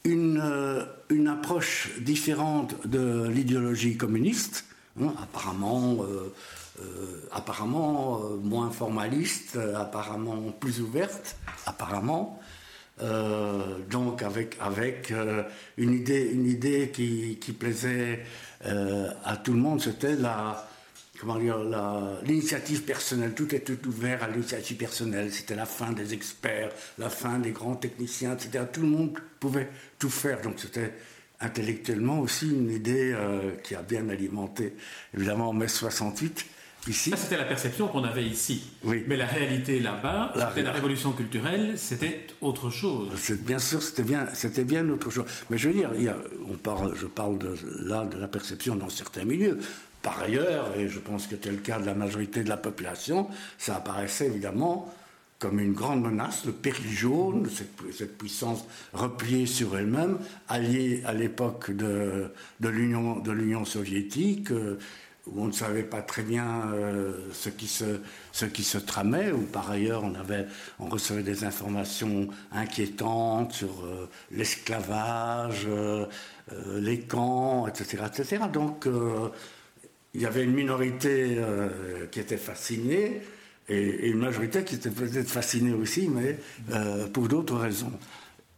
Une, 0.05 0.41
euh, 0.43 0.85
une, 1.11 1.29
approche 1.29 1.91
différente 2.01 2.87
de 2.87 3.29
l'idéologie 3.29 3.97
communiste, 3.97 4.65
hein, 5.01 5.15
apparemment 5.23 5.99
euh, 6.03 7.29
apparemment 7.31 8.21
euh, 8.21 8.37
moins 8.37 8.71
formaliste, 8.71 9.57
apparemment 9.77 10.51
plus 10.59 10.81
ouverte, 10.81 11.37
apparemment. 11.67 12.41
donc 13.91 14.23
avec, 14.23 14.57
avec 14.61 15.13
une 15.77 15.93
idée, 15.93 16.31
une 16.33 16.47
idée 16.47 16.91
qui, 16.93 17.39
qui 17.41 17.53
plaisait 17.53 18.25
à 18.63 19.37
tout 19.37 19.53
le 19.53 19.59
monde, 19.59 19.81
c'était 19.81 20.15
la, 20.15 20.69
comment 21.23 21.39
dire, 21.39 21.57
l'initiative 22.25 22.83
personnelle. 22.83 23.33
Tout 23.33 23.55
était 23.55 23.87
ouvert 23.87 24.23
à 24.23 24.29
l'initiative 24.29 24.77
personnelle. 24.77 25.33
C'était 25.33 25.55
la 25.55 25.67
fin 25.67 25.93
des 25.93 26.13
experts, 26.13 26.73
la 26.99 27.09
fin 27.09 27.39
des 27.39 27.53
grands 27.53 27.77
techniciens, 27.77 28.35
etc. 28.35 28.65
Tout 28.71 28.83
le 28.83 28.89
monde 28.89 29.19
pouvait 29.41 29.71
tout 29.99 30.11
faire. 30.11 30.43
Donc 30.43 30.55
c'était 30.59 30.93
intellectuellement 31.41 32.21
aussi 32.21 32.51
une 32.51 32.71
idée 32.71 33.17
qui 33.65 33.75
a 33.75 33.83
bien 33.83 34.09
alimenté, 34.09 34.75
évidemment, 35.15 35.51
en 35.51 35.53
mai 35.53 35.69
68. 35.69 36.45
Ça, 36.91 37.17
c'était 37.17 37.37
la 37.37 37.45
perception 37.45 37.87
qu'on 37.87 38.03
avait 38.03 38.25
ici. 38.25 38.65
Mais 38.85 39.17
la 39.17 39.27
réalité 39.27 39.79
là-bas, 39.79 40.33
la, 40.35 40.53
la 40.63 40.73
révolution 40.73 41.13
culturelle, 41.13 41.75
c'était 41.77 42.27
autre 42.41 42.71
chose. 42.71 43.09
Bien 43.47 43.61
sûr, 43.61 43.81
c'était 43.81 44.03
bien, 44.03 44.27
c'était 44.35 44.65
bien 44.65 44.89
autre 44.89 45.11
chose. 45.11 45.27
Mais 45.49 45.59
je 45.59 45.69
veux 45.69 45.75
dire, 45.75 45.91
il 45.97 46.13
on 46.51 46.57
parle, 46.57 46.97
je 46.97 47.07
parle 47.07 47.39
de, 47.39 47.55
là 47.85 48.05
de 48.05 48.19
la 48.19 48.27
perception 48.27 48.75
dans 48.75 48.89
certains 48.89 49.25
milieux. 49.25 49.61
Par 50.03 50.21
ailleurs, 50.21 50.77
et 50.77 50.89
je 50.89 50.99
pense 50.99 51.25
que 51.25 51.37
c'était 51.37 51.53
le 51.53 51.59
cas 51.59 51.79
de 51.79 51.87
la 51.87 51.95
majorité 51.95 52.43
de 52.43 52.49
la 52.49 52.57
population, 52.57 53.29
ça 53.57 53.77
apparaissait 53.77 54.27
évidemment 54.27 54.93
comme 55.43 55.59
une 55.59 55.73
grande 55.73 56.03
menace, 56.03 56.45
le 56.45 56.53
péril 56.53 56.89
jaune, 56.89 57.49
cette, 57.51 58.17
puissance 58.17 58.65
repliée 58.93 59.47
sur 59.47 59.77
elle-même, 59.77 60.19
alliée 60.49 61.03
à 61.05 61.13
l'époque 61.13 61.73
de, 61.73 62.31
l'Union 62.61 63.65
soviétique, 63.65 64.53
euh, 64.53 64.79
où 65.27 65.43
on 65.43 65.47
ne 65.47 65.53
savait 65.53 65.83
pas 65.83 66.01
très 66.01 66.23
bien 66.23 66.71
euh, 66.73 67.29
ce, 67.33 67.49
qui 67.49 67.67
se, 67.67 68.79
tramait, 68.79 69.33
où 69.33 69.41
par 69.41 69.69
ailleurs 69.69 70.05
on, 70.79 70.87
recevait 70.87 71.25
des 71.25 71.43
informations 71.43 72.29
inquiétantes 72.53 73.53
sur 73.53 73.85
euh, 73.85 74.09
l'esclavage, 74.31 75.67
les 76.77 77.01
camps, 77.01 77.67
etc. 77.67 78.05
etc. 78.07 78.45
Donc 78.53 78.87
il 80.15 80.21
y 80.21 80.27
avait 80.27 80.45
une 80.45 80.53
minorité 80.53 81.39
qui 82.11 82.21
était 82.21 82.37
fascinée 82.37 83.23
et, 83.69 84.09
une 84.09 84.19
majorité 84.19 84.65
qui 84.65 84.75
était 84.75 84.91
peut-être 84.91 85.31
fascinée 85.31 85.73
aussi, 85.73 86.09
mais 86.09 86.39
pour 87.13 87.29
d'autres 87.29 87.57
raisons. 87.57 87.93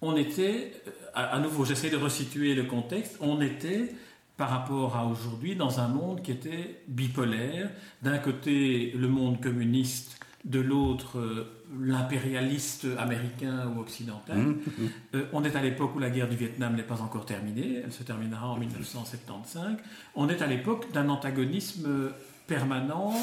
On 0.01 0.17
était, 0.17 0.73
à 1.15 1.39
nouveau 1.39 1.65
j'essaie 1.65 1.91
de 1.91 1.97
resituer 1.97 2.55
le 2.55 2.65
contexte, 2.65 3.17
on 3.21 3.41
était 3.41 3.91
par 4.37 4.51
rapport 4.51 4.97
à 4.97 5.07
aujourd'hui 5.07 5.55
dans 5.55 5.81
un 5.81 5.89
monde 5.89 6.23
qui 6.23 6.33
était 6.33 6.83
bipolaire. 6.89 7.71
D'un 8.03 8.19
côté, 8.19 8.93
le 8.97 9.09
monde 9.09 9.41
communiste, 9.41 10.19
de 10.45 10.61
l'autre, 10.61 11.19
euh, 11.19 11.47
l'impérialiste 11.81 12.87
américain 12.99 13.73
ou 13.75 13.81
occidental. 13.81 14.37
Mmh, 14.37 14.51
mmh. 14.51 14.89
Euh, 15.15 15.25
on 15.33 15.45
est 15.45 15.57
à 15.57 15.63
l'époque 15.63 15.97
où 15.97 15.99
la 15.99 16.11
guerre 16.11 16.29
du 16.29 16.37
Vietnam 16.37 16.77
n'est 16.77 16.83
pas 16.83 17.01
encore 17.01 17.27
terminée, 17.27 17.83
elle 17.85 17.93
se 17.93 18.03
terminera 18.03 18.49
en 18.49 18.57
1975. 18.59 19.77
On 20.15 20.29
est 20.29 20.43
à 20.43 20.47
l'époque 20.47 20.93
d'un 20.93 21.09
antagonisme 21.09 22.13
permanent, 22.47 23.15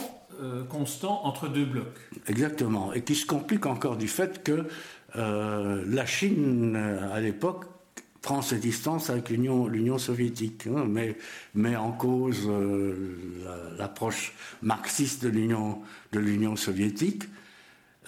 euh, 0.41 0.63
constant 0.63 1.25
entre 1.25 1.48
deux 1.48 1.65
blocs. 1.65 2.00
Exactement, 2.27 2.93
et 2.93 3.03
qui 3.03 3.15
se 3.15 3.25
complique 3.25 3.65
encore 3.65 3.98
du 3.98 4.07
fait 4.07 4.43
que 4.43 4.65
la 5.13 6.05
Chine, 6.05 6.77
à 6.77 7.19
l'époque, 7.19 7.65
prend 8.21 8.41
ses 8.41 8.60
distances 8.60 9.10
avec 9.10 9.29
l'Union 9.29 9.98
soviétique, 9.98 10.67
hein, 10.67 10.86
mais 10.88 11.17
met 11.55 11.75
en 11.75 11.91
cause 11.91 12.48
euh, 12.48 13.75
l'approche 13.77 14.33
marxiste 14.62 15.24
de 15.24 15.29
l'Union 16.19 16.55
soviétique, 16.55 17.24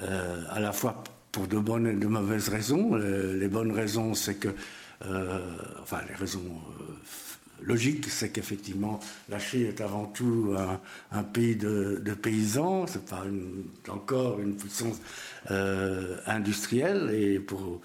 euh, 0.01 0.43
à 0.49 0.59
la 0.59 0.71
fois 0.71 1.03
pour 1.31 1.47
de 1.47 1.57
bonnes 1.57 1.87
et 1.87 1.93
de 1.93 2.07
mauvaises 2.07 2.49
raisons. 2.49 2.95
Les, 2.95 3.47
bonnes 3.47 3.71
raisons, 3.71 4.13
c'est 4.13 4.35
que, 4.35 4.49
euh, 5.05 5.39
enfin, 5.81 6.01
les 6.07 6.15
raisons 6.15 6.61
logiques, 7.61 8.07
c'est 8.09 8.29
qu'effectivement, 8.29 8.99
la 9.29 9.39
Chine 9.39 9.65
est 9.65 9.81
avant 9.81 10.05
tout 10.05 10.55
un, 11.11 11.23
pays 11.23 11.55
de, 11.55 12.01
de 12.03 12.13
paysans, 12.13 12.85
c'est 12.87 13.05
pas 13.05 13.23
encore 13.89 14.39
une 14.39 14.55
puissance 14.55 14.97
industrielle, 16.27 17.09
et 17.13 17.39
pour 17.39 17.81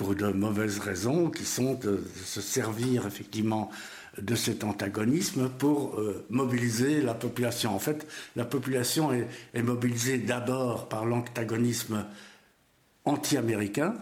pour 0.00 0.14
de 0.14 0.28
mauvaises 0.28 0.78
raisons, 0.78 1.28
qui 1.28 1.44
sont 1.44 1.74
de, 1.74 2.02
se 2.24 2.40
servir 2.40 3.06
effectivement 3.06 3.70
de 4.18 4.34
cet 4.34 4.64
antagonisme 4.64 5.48
pour 5.48 5.98
euh, 5.98 6.24
mobiliser 6.30 7.00
la 7.00 7.14
population. 7.14 7.74
En 7.74 7.78
fait, 7.78 8.06
la 8.36 8.44
population 8.44 9.12
est, 9.12 9.62
mobilisée 9.62 10.18
d'abord 10.18 10.88
par 10.88 11.04
l'antagonisme 11.04 12.04
anti-américain, 13.04 13.94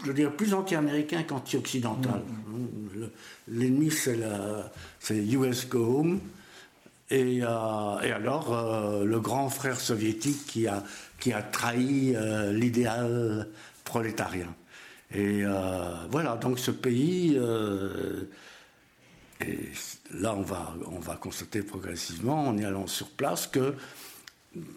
je 0.00 0.08
veux 0.08 0.14
dire 0.14 0.32
plus 0.32 0.52
anti-américain 0.52 1.22
qu'anti-occidental. 1.22 2.22
Mm. 2.48 3.06
L'ennemi, 3.48 3.90
c'est 3.90 5.16
US 5.16 5.68
Go 5.68 6.00
Home. 6.00 6.20
Et, 7.10 7.40
euh, 7.42 8.00
et 8.02 8.10
alors, 8.10 8.54
euh, 8.54 9.04
le 9.04 9.20
grand 9.20 9.50
frère 9.50 9.78
soviétique 9.78 10.46
qui 10.46 10.66
a, 10.66 10.82
qui 11.20 11.32
a 11.32 11.42
trahi 11.42 12.16
l'idéal 12.52 13.48
prolétarien. 13.84 14.48
Et 15.14 15.44
euh, 15.44 15.94
voilà, 16.10 16.36
donc 16.36 16.58
ce 16.58 16.70
pays, 16.70 17.36
euh, 17.36 18.30
et 19.46 19.70
là 20.14 20.34
on 20.34 20.42
va, 20.42 20.74
on 20.90 20.98
va 20.98 21.16
constater 21.16 21.62
progressivement 21.62 22.48
en 22.48 22.56
y 22.56 22.64
allant 22.64 22.86
sur 22.86 23.10
place 23.10 23.46
que 23.46 23.74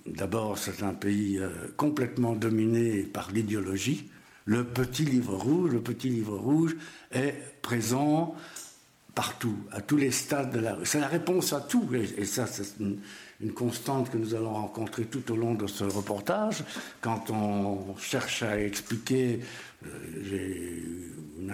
d'abord 0.06 0.58
c'est 0.58 0.84
un 0.84 0.94
pays 0.94 1.40
euh, 1.40 1.50
complètement 1.78 2.34
dominé 2.34 3.04
par 3.04 3.32
l'idéologie. 3.32 4.10
Le 4.46 4.64
petit 4.64 5.06
livre 5.06 5.36
rouge, 5.36 5.72
le 5.72 5.82
petit 5.82 6.10
livre 6.10 6.38
rouge 6.38 6.76
est 7.12 7.36
présent 7.62 8.36
partout, 9.16 9.56
à 9.72 9.80
tous 9.80 9.96
les 9.96 10.12
stades 10.12 10.52
de 10.52 10.60
la... 10.60 10.78
C'est 10.84 11.00
la 11.00 11.08
réponse 11.08 11.54
à 11.54 11.62
tout, 11.62 11.90
et, 11.96 12.26
ça 12.26 12.46
c'est 12.46 12.78
une, 12.80 13.00
constante 13.54 14.12
que 14.12 14.18
nous 14.18 14.36
allons 14.36 14.54
rencontrer 14.54 15.06
tout 15.06 15.32
au 15.32 15.36
long 15.36 15.56
de 15.56 15.68
ce 15.68 15.84
reportage, 15.86 16.64
quand 17.02 17.30
on 17.30 17.96
cherche 17.98 18.44
à 18.44 18.62
expliquer, 18.62 19.40
euh, 19.86 19.90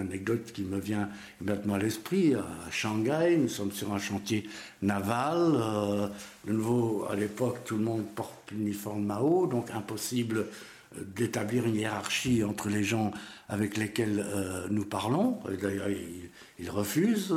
anecdote 0.02 0.52
qui 0.52 0.62
me 0.62 0.78
vient 0.78 1.08
maintenant 1.40 1.74
à 1.74 1.78
l'esprit, 1.78 2.34
à 2.34 2.44
Shanghai, 2.70 3.36
nous 3.38 3.48
sommes 3.48 3.72
sur 3.72 3.92
un 3.92 3.98
chantier 3.98 4.48
naval, 4.82 5.38
euh, 5.54 6.08
de 6.46 6.52
nouveau 6.52 7.06
à 7.10 7.16
l'époque 7.16 7.58
tout 7.64 7.76
le 7.76 7.84
monde 7.84 8.04
porte 8.14 8.50
l'uniforme 8.52 9.04
Mao, 9.04 9.46
donc 9.46 9.70
impossible 9.70 10.38
euh, 10.38 11.02
d'établir 11.16 11.66
une 11.66 11.76
hiérarchie 11.76 12.44
entre 12.44 12.68
les 12.68 12.84
gens 12.84 13.12
avec 13.48 13.76
lesquels 13.76 14.24
nous 14.70 14.84
parlons. 14.84 15.38
D'ailleurs, 15.60 15.88
ils, 16.58 16.70
refusent 16.70 17.34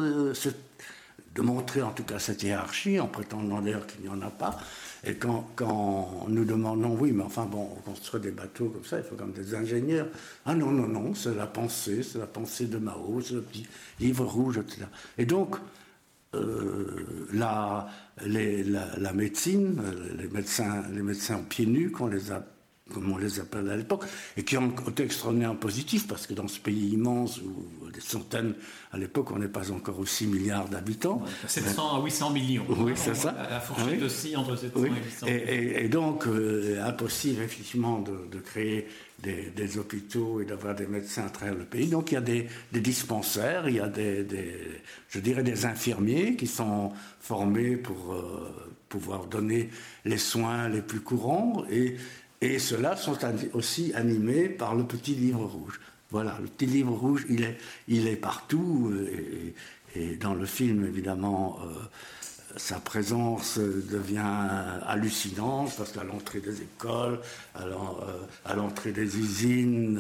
de 1.35 1.41
montrer 1.41 1.81
en 1.81 1.91
tout 1.91 2.03
cas 2.03 2.17
cette 2.17 2.43
hiérarchie 2.43 2.99
en 2.99 3.07
prétendant 3.07 3.61
d'ailleurs 3.61 3.85
qu'il 3.85 4.01
n'y 4.01 4.07
en 4.07 4.21
a 4.21 4.29
pas. 4.29 4.57
Et 5.03 5.15
quand, 5.15 5.47
quand, 5.55 6.25
nous 6.29 6.45
demandons, 6.45 6.97
oui, 6.99 7.11
mais 7.11 7.23
enfin 7.23 7.45
bon, 7.45 7.69
on 7.77 7.81
construit 7.81 8.21
des 8.21 8.31
bateaux 8.31 8.69
comme 8.69 8.85
ça, 8.85 8.97
il 8.97 9.03
faut 9.03 9.15
comme 9.15 9.33
des 9.33 9.53
ingénieurs. 9.53 10.07
Ah 10.45 10.55
non, 10.55 10.71
non, 10.71 10.87
non, 10.87 11.13
c'est 11.13 11.35
la 11.35 11.45
pensée, 11.45 12.01
c'est 12.01 12.17
la 12.17 12.25
pensée 12.25 12.65
de 12.65 12.77
Mao, 12.77 13.21
c'est 13.21 13.35
le 13.35 13.41
petit 13.41 13.67
livre 13.99 14.25
rouge, 14.25 14.57
etc. 14.57 14.87
Et 15.17 15.25
donc, 15.25 15.57
euh, 16.33 17.27
la, 17.33 17.87
la, 18.25 19.13
médecine, 19.13 19.81
les 20.17 20.27
médecins, 20.29 20.83
les 20.91 21.03
médecins 21.03 21.39
pieds 21.47 21.65
nus, 21.65 21.91
qu'on 21.91 22.07
les 22.07 22.31
a 22.31 22.43
comme 22.93 23.11
on 23.11 23.17
les 23.17 23.39
appelle 23.39 23.69
à 23.71 23.75
l'époque, 23.75 24.05
et 24.37 24.43
qui 24.43 24.57
ont 24.57 24.71
été 24.87 25.03
extraordinairement 25.03 25.55
positifs, 25.55 26.07
parce 26.07 26.27
que 26.27 26.35
dans 26.35 26.47
ce 26.47 26.59
pays 26.59 26.91
immense, 26.91 27.41
où 27.41 27.89
des 27.89 27.99
centaines, 27.99 28.53
à 28.91 28.97
l'époque, 28.97 29.31
on 29.31 29.39
n'est 29.39 29.47
pas 29.47 29.71
encore 29.71 29.97
aux 29.97 30.05
6 30.05 30.27
milliards 30.27 30.69
d'habitants. 30.69 31.23
700 31.47 31.97
à 31.97 32.03
800 32.03 32.29
millions. 32.29 32.65
Oui, 32.69 32.91
c'est 32.95 33.15
ça. 33.15 33.35
La 33.49 33.59
fourchette 33.59 34.03
aussi 34.03 34.35
entre 34.35 34.55
700 34.55 34.83
et 34.83 34.89
800 34.89 35.27
et, 35.27 35.85
et, 35.85 35.89
donc, 35.89 36.27
euh, 36.27 36.79
impossible, 36.85 37.41
effectivement, 37.41 37.99
de, 38.01 38.27
de 38.31 38.39
créer 38.39 38.87
des, 39.23 39.49
des, 39.49 39.77
hôpitaux 39.79 40.41
et 40.41 40.45
d'avoir 40.45 40.75
des 40.75 40.85
médecins 40.85 41.25
à 41.25 41.29
travers 41.29 41.55
le 41.55 41.65
pays. 41.65 41.87
Donc, 41.87 42.11
il 42.11 42.15
y 42.15 42.17
a 42.17 42.21
des, 42.21 42.47
des 42.71 42.81
dispensaires, 42.81 43.67
il 43.67 43.75
y 43.75 43.79
a 43.79 43.87
des, 43.87 44.23
des, 44.23 44.53
je 45.09 45.19
dirais, 45.19 45.41
des 45.41 45.65
infirmiers 45.65 46.35
qui 46.35 46.45
sont 46.45 46.91
formés 47.19 47.77
pour 47.77 48.13
euh, 48.13 48.75
pouvoir 48.89 49.25
donner 49.25 49.69
les 50.05 50.19
soins 50.19 50.69
les 50.69 50.81
plus 50.81 50.99
courants 50.99 51.65
et 51.71 51.97
et 52.41 52.59
ceux-là 52.59 52.95
sont 52.95 53.17
aussi 53.53 53.93
animés 53.93 54.49
par 54.49 54.75
le 54.75 54.83
petit 54.83 55.15
livre 55.15 55.45
rouge. 55.45 55.79
Voilà, 56.11 56.37
le 56.41 56.47
petit 56.47 56.65
livre 56.65 56.93
rouge, 56.93 57.25
il 57.29 57.43
est, 57.43 57.57
il 57.87 58.07
est 58.07 58.15
partout. 58.15 58.91
Euh, 58.93 59.53
et, 59.95 60.15
dans 60.17 60.33
le 60.33 60.45
film, 60.45 60.85
évidemment, 60.85 61.59
euh, 61.63 61.73
sa 62.57 62.79
présence 62.79 63.57
devient 63.57 64.79
hallucinante 64.85 65.73
parce 65.77 65.91
qu'à 65.91 66.03
l'entrée 66.03 66.41
des 66.41 66.61
écoles, 66.61 67.19
à 67.55 67.63
euh, 67.63 68.55
l'entrée 68.55 68.91
des 68.91 69.17
usines, 69.17 69.99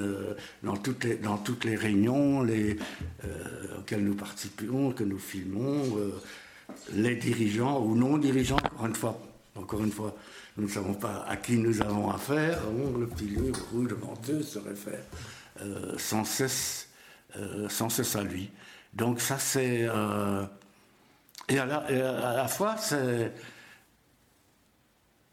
dans, 0.63 0.77
toutes 0.77 1.03
les, 1.05 1.15
dans 1.15 1.37
toutes 1.37 1.65
les 1.65 1.75
réunions 1.75 2.43
les, 2.43 2.77
auxquelles 3.77 4.03
nous 4.03 4.15
participons, 4.15 4.91
que 4.91 5.03
nous 5.03 5.19
filmons, 5.19 5.97
les 6.93 7.15
dirigeants 7.15 7.81
ou 7.83 7.95
non 7.95 8.17
dirigeants, 8.17 8.57
encore 8.57 8.85
une 8.85 8.95
fois, 8.95 9.19
encore 9.55 9.83
une 9.83 9.91
fois 9.91 10.15
nous 10.57 10.67
ne 10.67 10.71
savons 10.71 10.93
pas 10.93 11.25
à 11.27 11.35
qui 11.35 11.57
nous 11.57 11.81
avons 11.81 12.09
affaire, 12.09 12.59
le 12.97 13.07
petit 13.07 13.25
livre 13.25 13.59
rouge 13.71 13.89
devant 13.89 14.13
eux 14.29 14.41
se 14.41 14.59
réfère 14.59 15.03
euh, 15.61 15.97
sans, 15.97 16.23
cesse, 16.23 16.89
euh, 17.37 17.67
sans 17.67 17.89
cesse 17.89 18.15
à 18.15 18.23
lui. 18.23 18.49
Donc 18.93 19.19
ça 19.19 19.37
c'est... 19.37 19.83
Euh, 19.83 20.45
et, 21.49 21.59
à 21.59 21.65
la, 21.65 22.47
fois 22.47 22.77
c'est... 22.77 23.33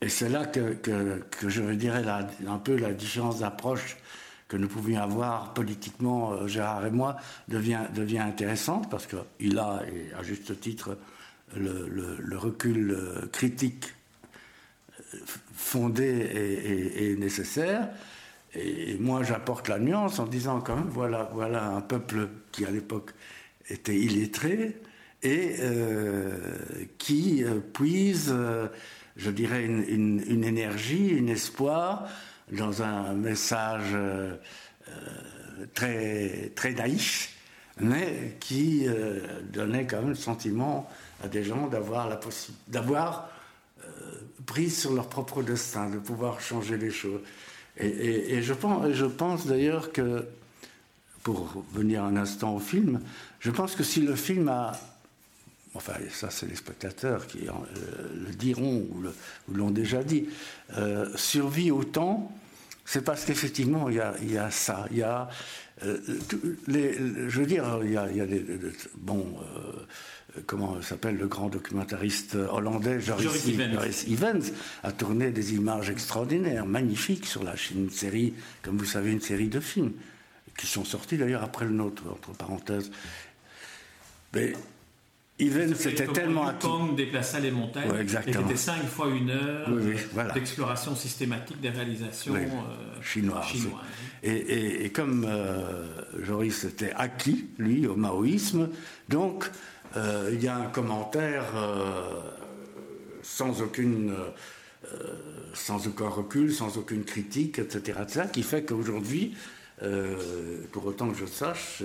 Et 0.01 0.09
c'est 0.09 0.29
là 0.29 0.45
que, 0.45 0.75
que, 0.75 1.49
je 1.49 1.63
dirais 1.75 2.03
un 2.49 2.59
peu 2.59 2.77
la 2.77 2.93
différence 2.93 3.39
d'approche 3.39 3.97
que 4.49 4.57
nous 4.57 4.67
pouvions 4.67 5.01
avoir 5.01 5.55
politiquement, 5.55 6.49
Gérard 6.49 6.85
et 6.85 6.91
moi, 6.91 7.17
devient, 7.47 7.83
devient 7.95 8.19
intéressante 8.19 8.91
parce 8.91 9.07
qu'il 9.07 9.59
a, 9.61 9.83
et 9.87 10.13
à 10.19 10.25
juste 10.25 10.61
titre, 10.61 10.99
le 11.55 12.37
recul 12.37 12.99
critique 13.33 13.95
fondée 15.55 16.91
et, 16.97 17.17
nécessaire. 17.17 17.89
Et 18.55 18.97
moi, 18.99 19.23
j'apporte 19.23 19.69
la 19.69 19.79
nuance 19.79 20.19
en 20.19 20.27
disant 20.27 20.61
quand 20.61 20.77
même, 20.77 20.91
voilà, 20.91 21.31
voilà 21.33 21.65
un 21.65 21.81
peuple 21.81 22.29
qui 22.51 22.65
à 22.67 22.71
l'époque 22.71 23.13
était 23.69 23.97
illettré 23.97 24.77
et 25.23 25.57
euh, 25.61 26.31
qui 26.99 27.45
euh, 27.45 27.61
puise, 27.61 28.31
euh, 28.33 28.69
je 29.17 29.31
dirais, 29.31 29.65
une, 29.65 30.45
énergie, 30.45 31.17
un 31.21 31.27
espoir 31.29 32.09
dans 32.51 32.83
un 32.83 33.15
message 33.15 33.97
très, 35.75 36.53
très 36.55 36.73
naïf, 36.73 37.35
mais 37.81 38.37
qui 38.41 38.87
donnait 39.53 39.87
quand 39.87 39.99
même 39.99 40.11
le 40.11 40.15
sentiment 40.15 40.91
à 41.23 41.29
des 41.29 41.45
gens 41.45 41.69
d'avoir 41.69 42.09
la 42.09 42.17
possibilité, 42.17 42.71
d'avoir 42.71 43.31
prise 44.47 44.79
sur 44.79 44.93
leur 44.93 45.09
propre 45.09 45.43
destin, 45.43 45.91
de 45.91 45.99
pouvoir 45.99 46.41
changer 46.41 46.77
les 46.77 46.91
choses. 46.91 47.21
Et, 47.79 48.43
je 48.43 48.53
pense, 48.53 48.93
je 48.93 49.07
pense 49.07 49.47
d'ailleurs 49.47 49.93
que, 49.93 50.27
pour 51.23 51.65
venir 51.73 52.05
un 52.05 52.17
instant 52.17 52.57
au 52.57 52.61
film, 52.61 53.01
je 53.41 53.51
pense 53.51 53.75
que 53.75 53.83
si 53.83 54.01
le 54.01 54.15
film 54.15 54.49
a, 54.49 54.73
enfin 55.75 55.95
ça 56.11 56.31
c'est 56.31 56.47
les 56.47 56.57
spectateurs 56.57 57.27
qui 57.27 57.49
euh, 57.49 57.53
le 58.27 58.35
diront 58.35 58.87
ou 58.91 59.55
l'ont 59.55 59.71
déjà 59.71 60.03
dit, 60.03 60.29
euh, 60.77 61.09
survit 61.17 61.71
autant, 61.71 62.31
c'est 62.85 63.05
parce 63.05 63.25
qu'effectivement 63.25 63.89
il, 63.89 63.97
y 63.97 64.37
a, 64.37 64.51
ça, 64.51 64.87
il 64.91 64.99
y 64.99 65.03
a, 65.03 65.29
euh, 65.85 65.99
je 66.69 67.41
veux 67.41 67.47
dire, 67.47 67.81
il 67.85 67.93
y 67.93 67.97
a, 67.97 68.11
il 68.11 68.17
y 68.17 68.21
a 68.21 68.27
des, 68.27 68.45
bon 68.97 69.27
comment 70.47 70.81
s'appelle 70.83 71.17
le 71.17 71.27
grand 71.27 71.49
documentariste 71.49 72.35
hollandais 72.35 73.01
Joris, 73.01 73.47
Evans. 74.09 74.43
a 74.83 74.93
tourné 74.93 75.31
des 75.31 75.55
images 75.55 75.91
extraordinaires, 75.91 76.67
magnifiques 76.67 77.27
sur 77.27 77.43
la 77.43 77.57
Chine, 77.57 77.85
une 77.85 77.91
série, 77.91 78.35
comme 78.63 78.77
vous 78.77 78.85
savez, 78.85 79.13
une 79.13 79.21
série 79.21 79.49
de 79.49 79.61
films 79.61 79.93
qui 80.57 80.67
sont 80.67 80.85
sortis 80.85 81.17
d'ailleurs 81.17 81.43
après 81.43 81.65
le 81.65 81.73
nôtre, 81.73 82.03
entre 82.11 82.33
parenthèses. 82.33 82.91
Mais 84.35 84.55
Evans 85.39 85.75
c'était 85.75 86.07
tellement 86.07 86.47
à 86.47 86.53
Kong 86.53 86.95
déplaça 86.95 87.41
les 87.41 87.51
montagnes. 87.51 87.91
Ouais, 87.91 88.01
exactement. 88.01 88.47
C'était 88.47 88.59
cinq 88.59 88.85
fois 88.85 89.09
une 89.09 89.31
heure 89.31 89.69
d'exploration 90.35 90.95
systématique 90.95 91.61
des 91.61 91.71
réalisations 91.71 92.35
euh, 92.35 93.03
chinoises. 93.03 93.69
Et, 94.23 94.91
comme 94.91 95.25
euh, 95.27 95.87
Joris 96.23 96.65
était 96.65 96.93
acquis, 96.95 97.49
lui, 97.59 97.87
au 97.87 97.97
maoïsme, 97.97 98.69
donc 99.09 99.47
euh, 99.47 99.82
il 99.97 100.43
y 100.43 100.49
a 100.49 100.57
un 100.57 100.67
commentaire 100.67 101.45
euh, 101.57 102.21
sans 103.23 103.61
aucune 103.63 104.13
euh, 104.13 104.97
sans 105.55 105.87
aucun 105.87 106.09
recul, 106.09 106.53
sans 106.53 106.77
aucune 106.79 107.05
critique, 107.05 107.59
etc., 107.59 107.99
etc. 108.03 108.23
qui 108.33 108.43
fait 108.43 108.65
qu'aujourd'hui, 108.65 109.37
pour 110.71 110.87
autant 110.87 111.11
que 111.11 111.19
je 111.19 111.27
sache, 111.27 111.83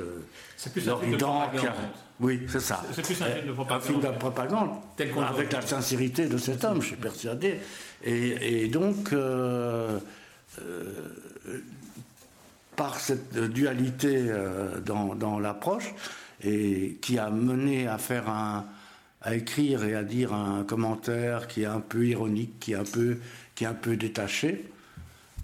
c'est 0.55 0.71
plus 0.71 0.87
un 0.87 0.97
film 0.97 1.17
de 1.17 1.23
propagande. 1.23 1.73
Oui, 2.19 2.41
c'est 2.47 2.59
ça. 2.59 2.83
C'est 2.93 3.03
plus 3.03 3.21
un 3.21 3.25
film 3.25 3.47
de 3.47 3.53
propagande. 3.53 3.81
Un 3.81 3.87
film 3.87 4.01
de 4.01 4.19
propagande, 4.19 4.69
avec 5.29 5.51
la 5.51 5.61
sincérité 5.61 6.27
de 6.27 6.37
cet 6.37 6.63
homme, 6.63 6.81
je 6.81 6.87
suis 6.87 6.95
persuadé. 6.95 7.59
Et, 8.03 8.67
donc, 8.67 9.13
par 12.75 12.99
cette 12.99 13.37
dualité 13.37 14.31
dans, 14.85 15.15
dans 15.15 15.39
l'approche, 15.39 15.93
et 16.43 16.97
qui 17.01 17.17
a 17.17 17.29
mené 17.29 17.87
à 17.87 17.97
faire 17.97 18.29
un, 18.29 18.65
à 19.21 19.35
écrire 19.35 19.83
et 19.83 19.95
à 19.95 20.03
dire 20.03 20.33
un 20.33 20.63
commentaire 20.63 21.47
qui 21.47 21.63
est 21.63 21.65
un 21.65 21.79
peu 21.79 22.05
ironique, 22.05 22.59
qui 22.59 22.73
est 22.73 22.75
un 22.75 22.83
peu, 22.83 23.17
qui 23.55 23.63
est 23.63 23.67
un 23.67 23.73
peu 23.73 23.95
détaché, 23.95 24.65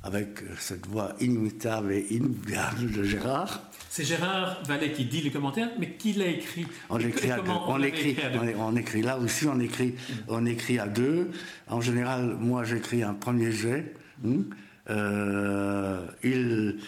avec 0.03 0.39
cette 0.59 0.85
voix 0.85 1.15
inimitable 1.19 1.93
et 1.93 2.05
inoubliable 2.11 2.91
de 2.91 3.03
Gérard. 3.03 3.63
C'est 3.89 4.03
Gérard 4.03 4.61
Vallet 4.67 4.91
qui 4.91 5.05
dit 5.05 5.21
les 5.21 5.31
commentaires, 5.31 5.69
mais 5.79 5.91
qui 5.91 6.13
l'a 6.13 6.27
écrit? 6.27 6.65
On 6.89 6.99
écrit 6.99 7.31
à 7.31 7.37
deux. 7.37 7.51
On, 7.67 7.81
écrit, 7.83 8.17
on, 8.57 8.75
écrit 8.75 9.01
là 9.01 9.17
aussi, 9.17 9.47
on 9.47 9.59
écrit, 9.59 9.95
on 10.27 10.45
écrit 10.45 10.79
à 10.79 10.87
deux. 10.87 11.29
En 11.67 11.79
général, 11.79 12.35
moi 12.39 12.63
j'écris 12.63 13.03
un 13.03 13.13
premier 13.13 13.51
jet. 13.51 13.93
Hmm. 14.23 14.43
Euh, 14.89 16.05
il 16.23 16.79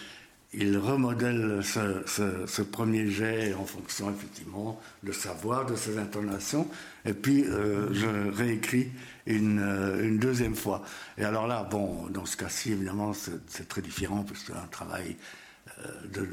il 0.52 0.78
remodèle 0.78 1.60
ce, 1.62 2.62
premier 2.62 3.08
jet 3.08 3.54
en 3.54 3.64
fonction 3.64 4.10
effectivement 4.10 4.80
de 5.02 5.12
sa 5.12 5.32
voix, 5.32 5.64
de 5.64 5.76
ses 5.76 5.98
intonations, 5.98 6.68
et 7.04 7.12
puis 7.12 7.44
euh, 7.44 7.92
je 7.92 8.06
réécris 8.30 8.90
euh, 9.28 10.08
une, 10.08 10.18
deuxième 10.18 10.54
fois. 10.54 10.82
Et 11.18 11.24
alors 11.24 11.46
là, 11.46 11.66
bon, 11.68 12.06
dans 12.10 12.24
ce 12.24 12.36
cas-ci, 12.36 12.72
évidemment, 12.72 13.12
c'est 13.12 13.68
très 13.68 13.82
différent, 13.82 14.22
parce 14.22 14.40
que 14.44 14.52
c'est 14.52 14.58
un 14.58 14.68
travail 14.68 15.16
euh, 15.84 15.90
de, 16.12 16.28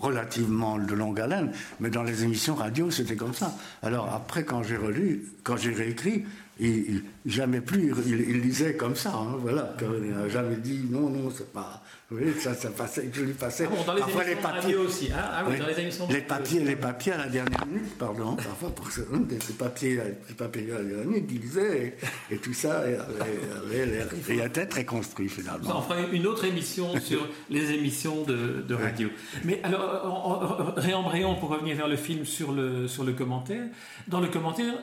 relativement 0.00 0.78
de 0.78 0.94
longue 0.94 1.20
haleine, 1.20 1.52
mais 1.80 1.90
dans 1.90 2.02
les 2.02 2.24
émissions 2.24 2.54
radio, 2.54 2.90
c'était 2.90 3.16
comme 3.16 3.34
ça. 3.34 3.54
Alors 3.82 4.12
après, 4.12 4.44
quand 4.44 4.62
j'ai 4.62 4.76
relu, 4.76 5.26
quand 5.42 5.56
j'ai 5.56 5.74
réécrit, 5.74 6.24
il, 6.60 7.02
jamais 7.24 7.60
plus, 7.60 7.92
il, 8.06 8.40
lisait 8.40 8.74
comme 8.74 8.96
ça, 8.96 9.14
hein, 9.14 9.36
voilà. 9.38 9.76
Il 9.80 10.10
n'a 10.10 10.28
jamais 10.28 10.56
dit 10.56 10.86
non, 10.90 11.08
non, 11.08 11.30
c'est 11.30 11.52
pas. 11.52 11.82
Oui, 12.10 12.32
ça, 12.40 12.54
ça 12.54 12.70
passait, 12.70 13.10
je 13.12 13.20
lui 13.20 13.34
passais. 13.34 13.68
Ah 13.70 13.74
bon, 13.74 13.84
dans 13.84 13.92
les 13.92 14.00
parfois 14.00 14.24
les 14.24 14.34
papiers 14.34 14.76
aussi. 14.76 15.10
Hein 15.12 15.22
ah, 15.30 15.44
oui, 15.46 15.58
dans 15.58 15.66
les 15.66 15.78
émissions. 15.78 16.08
Les 16.08 16.22
papiers, 16.22 16.60
les 16.60 16.74
papiers 16.74 17.12
à 17.12 17.18
la 17.18 17.28
dernière 17.28 17.66
minute, 17.66 17.98
pardon. 17.98 18.34
Parfois, 18.34 18.74
pour 18.74 18.90
ce, 18.90 19.02
des 19.02 19.36
papiers, 19.58 20.00
les 20.28 20.34
papiers 20.34 20.72
à 20.72 20.78
la 20.78 20.84
dernière 20.84 21.06
minute, 21.06 21.28
il 21.30 21.40
lisait 21.40 21.96
et, 22.30 22.38
tout 22.38 22.54
ça 22.54 22.80
avait 22.80 23.86
l'air 23.86 24.68
très 24.68 24.84
construit 24.86 25.28
finalement. 25.28 25.78
On 25.78 25.82
fera 25.82 26.00
une 26.10 26.26
autre 26.26 26.46
émission 26.46 26.98
sur 26.98 27.28
les 27.50 27.72
émissions 27.72 28.22
de, 28.24 28.62
de 28.66 28.74
radio. 28.74 29.10
Mais 29.44 29.60
alors, 29.62 30.74
réembrayons 30.76 31.34
pour 31.34 31.50
revenir 31.50 31.76
vers 31.76 31.88
le 31.88 31.96
film 31.96 32.24
sur 32.24 32.52
le, 32.52 32.88
sur 32.88 33.04
le 33.04 33.12
commentaire. 33.12 33.66
Dans 34.06 34.20
le 34.20 34.28
commentaire, 34.28 34.74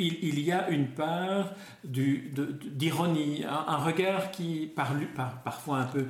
il, 0.00 0.40
y 0.40 0.52
a 0.52 0.68
une 0.70 0.88
part 0.88 1.52
d'ironie, 1.84 3.44
un, 3.44 3.76
regard 3.76 4.30
qui, 4.30 4.70
par, 4.74 4.92
parfois 5.44 5.78
un 5.78 5.84
peu 5.84 6.06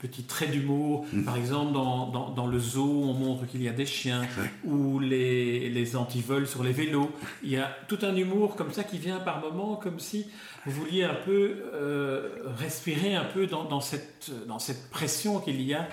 petits 0.00 0.24
traits 0.24 0.50
d'humour. 0.50 1.06
Mm. 1.12 1.24
Par 1.24 1.36
exemple, 1.36 1.72
dans, 1.72 2.08
dans, 2.08 2.30
dans 2.30 2.46
le 2.46 2.58
zoo, 2.58 3.02
on 3.04 3.14
montre 3.14 3.46
qu'il 3.46 3.62
y 3.62 3.68
a 3.68 3.72
des 3.72 3.86
chiens, 3.86 4.22
ou 4.64 4.98
les, 4.98 5.68
les 5.68 5.96
antivols 5.96 6.46
sur 6.46 6.64
les 6.64 6.72
vélos. 6.72 7.10
Il 7.42 7.50
y 7.50 7.58
a 7.58 7.70
tout 7.86 7.98
un 8.02 8.16
humour 8.16 8.56
comme 8.56 8.72
ça 8.72 8.82
qui 8.82 8.98
vient 8.98 9.20
par 9.20 9.40
moments, 9.40 9.76
comme 9.76 10.00
si 10.00 10.26
vous 10.66 10.72
vouliez 10.72 11.04
un 11.04 11.14
peu 11.14 11.56
euh, 11.74 12.28
respirer 12.58 13.14
un 13.14 13.24
peu 13.24 13.46
dans, 13.46 13.64
dans, 13.64 13.80
cette, 13.80 14.30
dans 14.46 14.58
cette 14.58 14.90
pression 14.90 15.38
qu'il 15.38 15.60
y 15.62 15.74
a, 15.74 15.88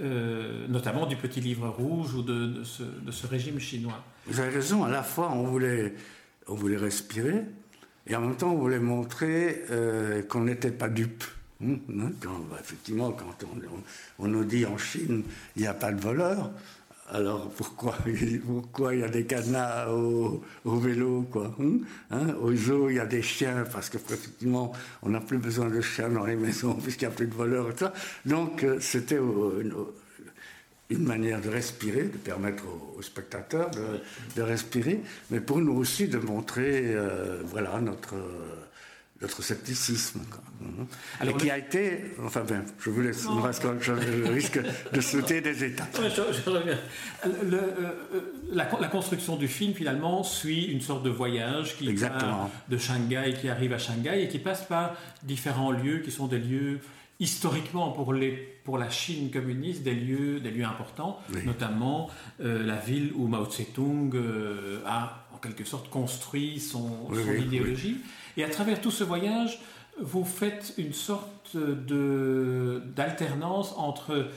euh, 0.00 0.66
notamment 0.68 1.06
du 1.06 1.16
petit 1.16 1.40
livre 1.40 1.68
rouge 1.68 2.14
ou 2.14 2.22
de, 2.22 2.46
de, 2.46 2.64
ce, 2.64 2.82
de, 2.82 3.10
ce, 3.10 3.26
régime 3.26 3.58
chinois. 3.58 4.02
Vous 4.26 4.40
avez 4.40 4.54
raison, 4.54 4.84
à 4.84 4.90
la 4.90 5.02
fois 5.02 5.30
on 5.32 5.44
voulait, 5.44 5.94
on 6.48 6.54
voulait 6.54 6.76
respirer, 6.76 7.44
et 8.06 8.16
en 8.16 8.20
même 8.20 8.36
temps 8.36 8.52
on 8.52 8.58
voulait 8.58 8.80
montrer 8.80 9.62
euh, 9.70 10.22
qu'on 10.22 10.44
n'était 10.44 10.70
pas 10.70 10.88
dupe. 10.88 11.24
Hum, 11.62 11.78
hein, 12.00 12.10
bah, 12.50 12.56
effectivement, 12.60 13.12
quand 13.12 13.44
on, 13.44 14.24
on, 14.24 14.28
nous 14.28 14.44
dit 14.44 14.66
en 14.66 14.76
Chine, 14.76 15.22
il 15.54 15.62
n'y 15.62 15.68
a 15.68 15.74
pas 15.74 15.92
de 15.92 16.00
voleurs, 16.00 16.50
alors 17.12 17.50
pourquoi, 17.50 17.94
pourquoi 18.46 18.94
il 18.94 19.00
y 19.00 19.04
a 19.04 19.08
des 19.08 19.24
cadenas 19.24 19.88
au, 19.88 20.42
vélo 20.64 21.26
quoi 21.30 21.54
hein? 22.10 22.34
Au 22.40 22.54
zoo, 22.54 22.88
il 22.88 22.96
y 22.96 23.00
a 23.00 23.06
des 23.06 23.22
chiens, 23.22 23.64
parce 23.70 23.90
qu'effectivement, 23.90 24.72
on 25.02 25.10
n'a 25.10 25.20
plus 25.20 25.38
besoin 25.38 25.68
de 25.68 25.80
chiens 25.80 26.08
dans 26.08 26.24
les 26.24 26.36
maisons, 26.36 26.74
puisqu'il 26.74 27.06
n'y 27.06 27.12
a 27.12 27.16
plus 27.16 27.26
de 27.26 27.34
voleurs 27.34 27.68
et 27.68 27.72
tout 27.72 27.84
ça. 27.84 27.92
Donc, 28.24 28.64
euh, 28.64 28.78
c'était 28.80 29.18
une, 30.92 31.04
manière 31.04 31.40
de 31.40 31.48
respirer, 31.48 32.04
de 32.04 32.18
permettre 32.18 32.64
aux, 32.64 32.98
aux 32.98 33.02
spectateurs 33.02 33.70
de, 33.70 34.00
de, 34.36 34.42
respirer, 34.42 35.00
mais 35.30 35.40
pour 35.40 35.58
nous 35.58 35.74
aussi 35.74 36.08
de 36.08 36.18
montrer 36.18 36.94
euh, 36.94 37.42
voilà, 37.44 37.80
notre 37.80 38.14
notre 39.22 39.40
scepticisme. 39.40 40.20
Mmh. 40.60 40.64
Alors, 41.20 41.36
et 41.36 41.38
qui 41.38 41.50
a 41.50 41.56
été, 41.56 42.12
enfin 42.24 42.42
ben, 42.46 42.64
je 42.80 42.90
vous 42.90 43.00
laisse, 43.00 43.24
non. 43.24 43.40
je, 43.80 43.92
risque 44.28 44.60
de 44.92 45.00
sauter 45.00 45.40
des 45.40 45.64
étapes. 45.64 45.88
Ouais, 46.02 46.10
je, 46.10 46.22
je, 46.32 46.50
reviens. 46.50 46.78
Le, 47.24 47.56
euh, 47.56 48.20
la, 48.50 48.68
la, 48.80 48.88
construction 48.88 49.36
du 49.36 49.46
film, 49.46 49.74
finalement, 49.74 50.24
suit 50.24 50.64
une 50.64 50.80
sorte 50.80 51.04
de 51.04 51.10
voyage 51.10 51.76
qui 51.76 51.88
Exactement. 51.88 52.50
de 52.68 52.76
Shanghai, 52.76 53.34
qui 53.40 53.48
arrive 53.48 53.72
à 53.72 53.78
Shanghai 53.78 54.24
et 54.24 54.28
qui 54.28 54.40
passe 54.40 54.64
par 54.64 54.96
différents 55.22 55.70
lieux 55.70 55.98
qui 55.98 56.10
sont 56.10 56.26
des 56.26 56.38
lieux 56.38 56.80
historiquement 57.22 57.92
pour, 57.92 58.12
les, 58.12 58.32
pour 58.64 58.78
la 58.78 58.90
Chine 58.90 59.30
communiste 59.30 59.84
des 59.84 59.94
lieux, 59.94 60.40
des 60.40 60.50
lieux 60.50 60.64
importants, 60.64 61.20
oui. 61.32 61.38
notamment 61.46 62.10
euh, 62.40 62.66
la 62.66 62.74
ville 62.74 63.12
où 63.14 63.28
Mao 63.28 63.46
Tse-tung 63.46 64.10
euh, 64.14 64.80
a 64.84 65.24
en 65.32 65.38
quelque 65.38 65.64
sorte 65.64 65.88
construit 65.88 66.58
son, 66.58 67.06
oui, 67.08 67.22
son 67.22 67.30
oui, 67.30 67.42
idéologie. 67.42 67.98
Et 68.36 68.42
à 68.42 68.48
travers 68.48 68.80
tout 68.80 68.90
ce 68.90 69.04
voyage, 69.04 69.60
vous 70.00 70.24
faites 70.24 70.74
une 70.78 70.92
sorte 70.92 71.56
d'alternance 72.96 73.72
entre 73.76 74.28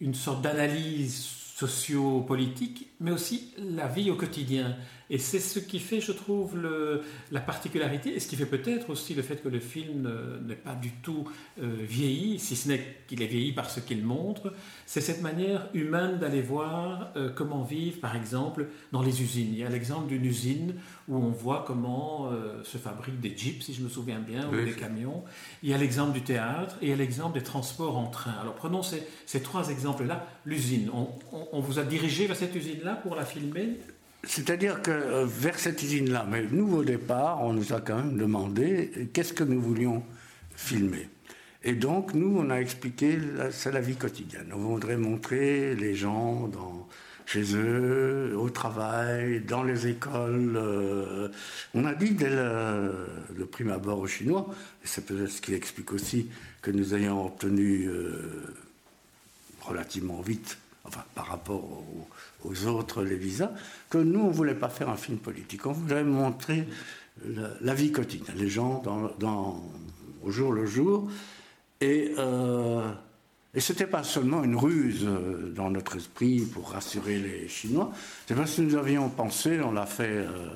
une 0.00 0.14
sorte 0.14 0.42
d'analyse 0.42 1.24
sociopolitique, 1.54 2.88
mais 2.98 3.12
aussi 3.12 3.54
la 3.56 3.86
vie 3.86 4.10
au 4.10 4.16
quotidien. 4.16 4.74
Et 5.14 5.18
c'est 5.18 5.40
ce 5.40 5.58
qui 5.58 5.78
fait, 5.78 6.00
je 6.00 6.10
trouve, 6.10 6.56
le, 6.56 7.02
la 7.30 7.40
particularité, 7.40 8.14
et 8.16 8.18
ce 8.18 8.26
qui 8.26 8.34
fait 8.34 8.46
peut-être 8.46 8.88
aussi 8.88 9.12
le 9.12 9.20
fait 9.20 9.42
que 9.42 9.50
le 9.50 9.60
film 9.60 10.10
n'est 10.48 10.56
pas 10.56 10.74
du 10.74 10.90
tout 11.02 11.28
euh, 11.60 11.76
vieilli, 11.82 12.38
si 12.38 12.56
ce 12.56 12.68
n'est 12.68 12.96
qu'il 13.06 13.20
est 13.20 13.26
vieilli 13.26 13.52
par 13.52 13.68
ce 13.68 13.80
qu'il 13.80 14.02
montre, 14.02 14.54
c'est 14.86 15.02
cette 15.02 15.20
manière 15.20 15.68
humaine 15.74 16.18
d'aller 16.18 16.40
voir 16.40 17.12
euh, 17.16 17.28
comment 17.28 17.62
vivent, 17.62 18.00
par 18.00 18.16
exemple, 18.16 18.68
dans 18.90 19.02
les 19.02 19.20
usines. 19.20 19.50
Il 19.52 19.58
y 19.58 19.64
a 19.64 19.68
l'exemple 19.68 20.08
d'une 20.08 20.24
usine 20.24 20.76
où 21.08 21.16
on 21.16 21.30
voit 21.30 21.62
comment 21.66 22.30
euh, 22.32 22.64
se 22.64 22.78
fabriquent 22.78 23.20
des 23.20 23.36
jeeps, 23.36 23.66
si 23.66 23.74
je 23.74 23.82
me 23.82 23.90
souviens 23.90 24.20
bien, 24.20 24.48
oui. 24.50 24.62
ou 24.62 24.64
des 24.64 24.72
camions. 24.72 25.24
Il 25.62 25.68
y 25.68 25.74
a 25.74 25.78
l'exemple 25.78 26.14
du 26.14 26.22
théâtre 26.22 26.76
et 26.80 26.86
il 26.86 26.88
y 26.88 26.92
a 26.94 26.96
l'exemple 26.96 27.38
des 27.38 27.44
transports 27.44 27.98
en 27.98 28.06
train. 28.06 28.36
Alors 28.40 28.54
prenons 28.54 28.82
ces, 28.82 29.06
ces 29.26 29.42
trois 29.42 29.68
exemples-là. 29.68 30.26
L'usine, 30.46 30.88
on, 30.94 31.08
on, 31.36 31.48
on 31.52 31.60
vous 31.60 31.78
a 31.78 31.82
dirigé 31.82 32.26
vers 32.26 32.36
cette 32.36 32.54
usine-là 32.54 32.94
pour 32.94 33.14
la 33.14 33.26
filmer? 33.26 33.78
C'est-à-dire 34.24 34.82
que 34.82 34.90
euh, 34.90 35.26
vers 35.26 35.58
cette 35.58 35.82
usine-là, 35.82 36.26
mais 36.30 36.44
nous 36.50 36.76
au 36.76 36.84
départ, 36.84 37.42
on 37.42 37.52
nous 37.52 37.72
a 37.72 37.80
quand 37.80 37.96
même 37.96 38.16
demandé 38.16 39.08
qu'est-ce 39.12 39.32
que 39.32 39.44
nous 39.44 39.60
voulions 39.60 40.02
filmer? 40.54 41.08
Et 41.64 41.74
donc, 41.74 42.14
nous, 42.14 42.38
on 42.38 42.50
a 42.50 42.56
expliqué, 42.56 43.18
c'est 43.52 43.70
la 43.70 43.80
vie 43.80 43.94
quotidienne. 43.94 44.52
On 44.52 44.58
voudrait 44.58 44.96
montrer 44.96 45.76
les 45.76 45.94
gens 45.94 46.48
dans, 46.48 46.88
chez 47.24 47.54
eux, 47.54 48.34
au 48.36 48.50
travail, 48.50 49.40
dans 49.40 49.62
les 49.62 49.86
écoles. 49.86 50.54
Euh, 50.56 51.28
on 51.74 51.84
a 51.84 51.94
dit 51.94 52.10
dès 52.10 52.30
le, 52.30 53.06
le 53.36 53.46
prime 53.46 53.70
abord 53.70 54.00
aux 54.00 54.06
Chinois, 54.08 54.46
et 54.84 54.86
c'est 54.86 55.06
peut-être 55.06 55.30
ce 55.30 55.40
qui 55.40 55.54
explique 55.54 55.92
aussi 55.92 56.28
que 56.62 56.70
nous 56.70 56.94
ayons 56.94 57.26
obtenu 57.26 57.86
euh, 57.86 58.54
relativement 59.60 60.20
vite, 60.20 60.58
enfin 60.84 61.04
par 61.14 61.26
rapport 61.26 61.64
au, 61.64 62.08
aux 62.44 62.66
autres 62.66 63.02
les 63.02 63.16
visas, 63.16 63.52
que 63.90 63.98
nous, 63.98 64.20
on 64.20 64.28
ne 64.28 64.32
voulait 64.32 64.54
pas 64.54 64.68
faire 64.68 64.88
un 64.88 64.96
film 64.96 65.18
politique. 65.18 65.66
On 65.66 65.72
voulait 65.72 66.04
montrer 66.04 66.66
la, 67.60 67.74
vie 67.74 67.92
quotidienne, 67.92 68.36
les 68.36 68.48
gens 68.48 68.82
dans, 69.18 69.62
au 70.22 70.30
jour 70.30 70.52
le 70.52 70.66
jour. 70.66 71.10
Et, 71.80 72.14
euh, 72.18 72.90
et 73.54 73.60
ce 73.60 73.72
n'était 73.72 73.86
pas 73.86 74.02
seulement 74.02 74.44
une 74.44 74.56
ruse 74.56 75.06
dans 75.54 75.70
notre 75.70 75.96
esprit 75.96 76.40
pour 76.40 76.70
rassurer 76.70 77.18
les 77.18 77.48
Chinois, 77.48 77.92
c'est 78.26 78.34
parce 78.34 78.56
que 78.56 78.62
nous 78.62 78.76
avions 78.76 79.08
pensé, 79.08 79.60
on 79.60 79.72
l'a 79.72 79.86
fait, 79.86 80.08
euh, 80.08 80.48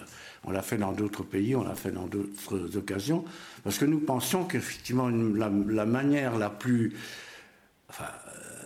on 0.44 0.50
l'a 0.50 0.62
fait 0.62 0.78
dans 0.78 0.92
d'autres 0.92 1.22
pays, 1.22 1.54
on 1.54 1.64
l'a 1.64 1.74
fait 1.74 1.90
dans 1.90 2.06
d'autres 2.06 2.76
occasions, 2.76 3.24
parce 3.64 3.76
que 3.78 3.84
nous 3.84 3.98
pensions 3.98 4.44
qu'effectivement 4.44 5.08
la, 5.08 5.84
manière 5.84 6.38
la 6.38 6.48
plus, 6.48 6.96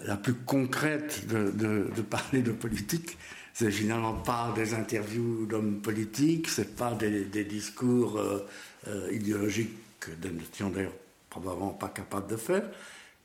la 0.06 0.16
plus 0.16 0.34
concrète 0.34 1.26
de, 1.28 2.02
parler 2.02 2.42
de 2.42 2.52
politique, 2.52 3.18
c'est 3.52 3.70
finalement 3.70 4.14
pas 4.14 4.52
des 4.54 4.74
interviews 4.74 5.46
d'hommes 5.46 5.80
politiques, 5.80 6.48
c'est 6.48 6.76
pas 6.76 6.94
des, 6.94 7.44
discours 7.44 8.18
euh, 8.18 8.46
euh, 8.88 9.08
idéologiques 9.12 9.76
que 9.98 10.10
nous 10.24 10.38
n'étions 10.38 10.70
d'ailleurs 10.70 10.94
probablement 11.28 11.70
pas 11.70 11.88
capables 11.88 12.30
de 12.30 12.36
faire 12.36 12.62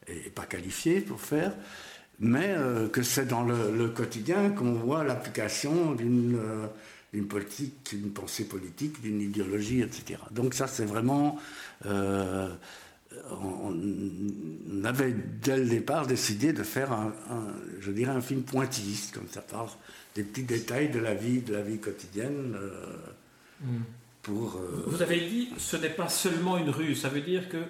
et 0.07 0.29
pas 0.29 0.45
qualifiés 0.45 1.01
pour 1.01 1.19
faire, 1.19 1.53
mais 2.19 2.49
euh, 2.49 2.87
que 2.89 3.01
c'est 3.01 3.25
dans 3.25 3.43
le, 3.43 3.89
quotidien 3.89 4.49
qu'on 4.51 4.73
voit 4.73 5.03
l'application 5.03 5.93
d'une 5.93 6.37
politique, 7.29 7.95
d'une 7.95 8.11
pensée 8.11 8.45
politique, 8.45 9.01
d'une 9.01 9.21
idéologie, 9.21 9.81
etc. 9.81 10.19
Donc 10.31 10.53
ça 10.53 10.67
c'est 10.67 10.85
vraiment 10.85 11.39
on 13.31 14.83
avait 14.83 15.15
dès 15.41 15.57
le 15.57 15.65
départ 15.65 16.07
décidé 16.07 16.53
de 16.53 16.63
faire 16.63 16.91
un, 16.91 17.13
un, 17.29 17.47
je 17.79 17.91
dirais 17.91 18.11
un 18.11 18.21
film 18.21 18.43
pointilliste 18.43 19.15
comme 19.15 19.27
ça 19.29 19.41
parle 19.41 19.69
des 20.15 20.23
petits 20.23 20.43
détails 20.43 20.89
de 20.89 20.99
la 20.99 21.13
vie 21.13 21.41
de 21.41 21.53
la 21.53 21.61
vie 21.61 21.79
quotidienne 21.79 22.55
euh, 22.55 22.95
mm. 23.61 23.83
pour 24.21 24.57
euh... 24.57 24.85
vous 24.87 25.01
avez 25.01 25.21
dit 25.21 25.49
ce 25.57 25.77
n'est 25.77 25.89
pas 25.89 26.09
seulement 26.09 26.57
une 26.57 26.69
rue 26.69 26.95
ça 26.95 27.09
veut 27.09 27.21
dire 27.21 27.49
que 27.49 27.63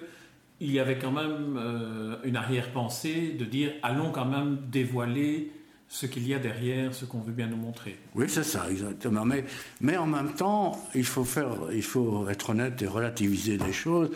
il 0.60 0.72
y 0.72 0.80
avait 0.80 0.98
quand 0.98 1.12
même 1.12 1.58
euh, 1.58 2.16
une 2.24 2.36
arrière-pensée 2.36 3.36
de 3.38 3.44
dire 3.44 3.72
allons 3.82 4.10
quand 4.10 4.24
même 4.24 4.58
dévoiler 4.70 5.52
ce 5.88 6.06
qu'il 6.06 6.26
y 6.26 6.34
a 6.34 6.38
derrière 6.38 6.94
ce 6.94 7.04
qu'on 7.04 7.20
veut 7.20 7.32
bien 7.32 7.46
nous 7.46 7.56
montrer. 7.56 7.96
Oui 8.14 8.26
c'est 8.28 8.42
ça 8.42 8.66
exactement. 8.70 9.24
Mais, 9.24 9.44
mais 9.80 9.96
en 9.96 10.06
même 10.06 10.34
temps 10.34 10.80
il 10.94 11.04
faut 11.04 11.24
faire 11.24 11.54
il 11.72 11.82
faut 11.82 12.28
être 12.28 12.50
honnête 12.50 12.80
et 12.82 12.86
relativiser 12.86 13.58
des 13.58 13.72
choses 13.72 14.10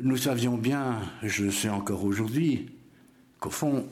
nous 0.00 0.16
savions 0.16 0.56
bien, 0.56 1.00
je 1.22 1.44
le 1.44 1.50
sais 1.50 1.68
encore 1.68 2.04
aujourd'hui, 2.04 2.70
qu'au 3.38 3.50
fond, 3.50 3.86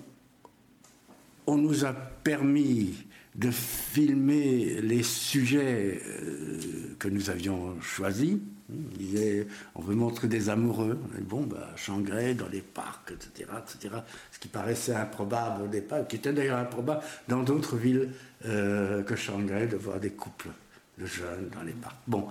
on 1.46 1.56
nous 1.56 1.84
a 1.84 1.92
permis 1.92 2.94
de 3.34 3.50
filmer 3.50 4.80
les 4.82 5.02
sujets 5.02 6.00
euh, 6.06 6.94
que 6.98 7.08
nous 7.08 7.30
avions 7.30 7.80
choisis. 7.80 8.36
On, 8.70 8.98
disait, 8.98 9.46
on 9.74 9.82
veut 9.82 9.94
montrer 9.94 10.28
des 10.28 10.50
amoureux. 10.50 10.98
Bon, 11.22 11.42
bah, 11.42 11.70
Shanghai, 11.76 12.34
dans 12.34 12.48
les 12.48 12.60
parcs, 12.60 13.12
etc., 13.12 13.50
etc. 13.58 13.94
Ce 14.30 14.38
qui 14.38 14.48
paraissait 14.48 14.94
improbable 14.94 15.62
au 15.62 15.66
départ, 15.66 16.06
qui 16.06 16.16
était 16.16 16.32
d'ailleurs 16.32 16.58
improbable 16.58 17.02
dans 17.28 17.42
d'autres 17.42 17.76
villes 17.76 18.10
euh, 18.44 19.02
que 19.02 19.16
Shanghai, 19.16 19.66
de 19.66 19.76
voir 19.76 19.98
des 19.98 20.10
couples 20.10 20.50
de 20.98 21.06
jeunes 21.06 21.48
dans 21.54 21.62
les 21.62 21.72
parcs. 21.72 21.96
Bon. 22.06 22.28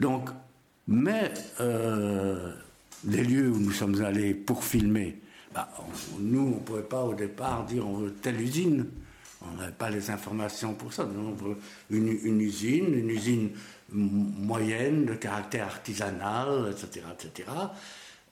Donc, 0.00 0.30
mais 0.88 1.32
euh, 1.60 2.52
les 3.04 3.24
lieux 3.24 3.50
où 3.50 3.58
nous 3.58 3.72
sommes 3.72 4.02
allés 4.02 4.34
pour 4.34 4.64
filmer, 4.64 5.18
bah, 5.54 5.68
nous, 6.20 6.40
on 6.40 6.56
ne 6.56 6.60
pouvait 6.60 6.82
pas 6.82 7.02
au 7.02 7.14
départ 7.14 7.64
dire 7.64 7.86
on 7.86 7.94
veut 7.94 8.12
telle 8.12 8.40
usine. 8.40 8.86
On 9.42 9.56
n'avait 9.56 9.72
pas 9.72 9.90
les 9.90 10.10
informations 10.10 10.74
pour 10.74 10.92
ça. 10.92 11.06
On 11.06 11.32
veut 11.32 11.56
une, 11.90 12.40
usine, 12.40 12.94
une 12.94 13.10
usine 13.10 13.50
moyenne, 13.92 15.04
de 15.04 15.14
caractère 15.14 15.66
artisanal, 15.66 16.70
etc. 16.72 17.06
etc. 17.12 17.48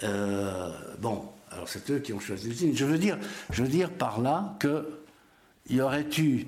Euh, 0.03 0.71
bon, 1.01 1.29
alors 1.53 1.69
c'est 1.69 1.89
eux 1.91 1.99
qui 1.99 2.13
ont 2.13 2.21
choisi 2.21 2.49
l'usine. 2.49 2.77
Je 2.77 2.85
veux 2.85 2.99
dire, 2.99 3.19
je 3.51 3.63
veux 3.63 3.69
dire 3.69 3.91
par 3.91 4.21
là 4.21 4.57
qu'il 4.61 5.77
y 5.77 5.81
aurait 5.81 6.09
eu, 6.19 6.47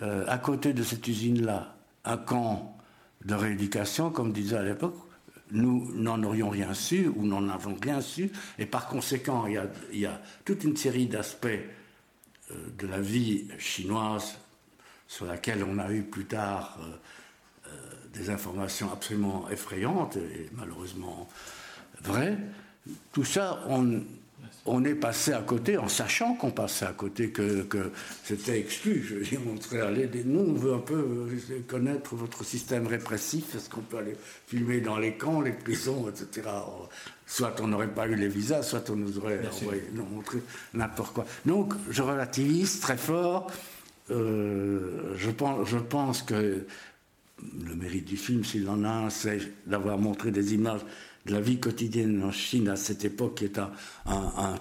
à 0.00 0.38
côté 0.38 0.72
de 0.72 0.82
cette 0.82 1.06
usine-là, 1.06 1.74
un 2.04 2.16
camp 2.16 2.76
de 3.24 3.34
rééducation, 3.34 4.10
comme 4.10 4.32
disait 4.32 4.56
à 4.56 4.62
l'époque, 4.62 4.96
nous 5.50 5.92
n'en 5.94 6.22
aurions 6.22 6.50
rien 6.50 6.74
su 6.74 7.08
ou 7.08 7.26
n'en 7.26 7.48
avons 7.48 7.76
rien 7.80 8.00
su. 8.00 8.30
Et 8.58 8.66
par 8.66 8.88
conséquent, 8.88 9.46
il 9.46 10.00
y 10.00 10.06
a, 10.06 10.20
toute 10.44 10.64
une 10.64 10.76
série 10.76 11.06
d'aspects 11.06 11.46
euh, 11.46 12.54
de 12.78 12.86
la 12.86 13.00
vie 13.00 13.48
chinoise 13.58 14.38
sur 15.06 15.26
laquelle 15.26 15.64
on 15.64 15.78
a 15.78 15.90
eu 15.92 16.02
plus 16.02 16.26
tard 16.26 16.78
euh, 16.80 17.68
euh, 17.68 17.70
des 18.12 18.30
informations 18.30 18.92
absolument 18.92 19.48
effrayantes 19.50 20.16
et 20.16 20.50
malheureusement 20.52 21.28
vraies. 22.02 22.38
Tout 23.12 23.24
ça, 23.24 23.64
on, 23.68 24.02
on 24.68 24.84
est 24.84 24.94
passé 24.94 25.32
à 25.32 25.40
côté 25.40 25.78
en 25.78 25.88
sachant 25.88 26.34
qu'on 26.34 26.50
passait 26.50 26.84
à 26.84 26.92
côté, 26.92 27.30
que, 27.30 27.66
c'était 28.24 28.58
exclu. 28.58 29.02
Je 29.02 29.14
veux 29.16 29.24
dire, 29.24 29.40
on 29.46 29.60
serait 29.60 29.80
allé. 29.80 30.08
Nous, 30.24 30.40
on 30.40 30.52
veut 30.52 30.74
un 30.74 30.78
peu 30.78 30.94
euh, 30.94 31.60
connaître 31.66 32.14
votre 32.14 32.44
système 32.44 32.86
répressif. 32.86 33.54
Est-ce 33.54 33.70
qu'on 33.70 33.80
peut 33.80 33.98
aller 33.98 34.16
filmer 34.46 34.80
dans 34.80 34.98
les 34.98 35.14
camps, 35.14 35.40
les 35.40 35.52
prisons, 35.52 36.08
etc. 36.08 36.48
Soit 37.26 37.60
on 37.60 37.68
n'aurait 37.68 37.92
pas 37.92 38.06
eu 38.06 38.14
les 38.14 38.28
visas, 38.28 38.62
soit 38.62 38.88
on 38.90 38.96
nous 38.96 39.18
aurait 39.18 39.40
montré 39.94 40.38
n'importe 40.74 41.14
quoi. 41.14 41.26
Donc, 41.46 41.74
je 41.90 42.02
relativise 42.02 42.80
très 42.80 42.96
fort. 42.96 43.50
Euh, 44.10 45.14
je, 45.16 45.30
pense, 45.30 45.68
je 45.68 45.78
pense 45.78 46.22
que 46.22 46.64
le 47.42 47.74
mérite 47.74 48.06
du 48.06 48.16
film, 48.16 48.44
s'il 48.44 48.68
en 48.68 48.84
a 48.84 48.88
un, 48.88 49.10
c'est 49.10 49.40
d'avoir 49.66 49.98
montré 49.98 50.30
des 50.30 50.54
images 50.54 50.80
la 51.28 51.40
vie 51.40 51.58
quotidienne 51.58 52.22
en 52.24 52.32
Chine 52.32 52.68
à 52.68 52.76
cette 52.76 53.04
époque 53.04 53.42
est 53.42 53.58
un, 53.58 53.70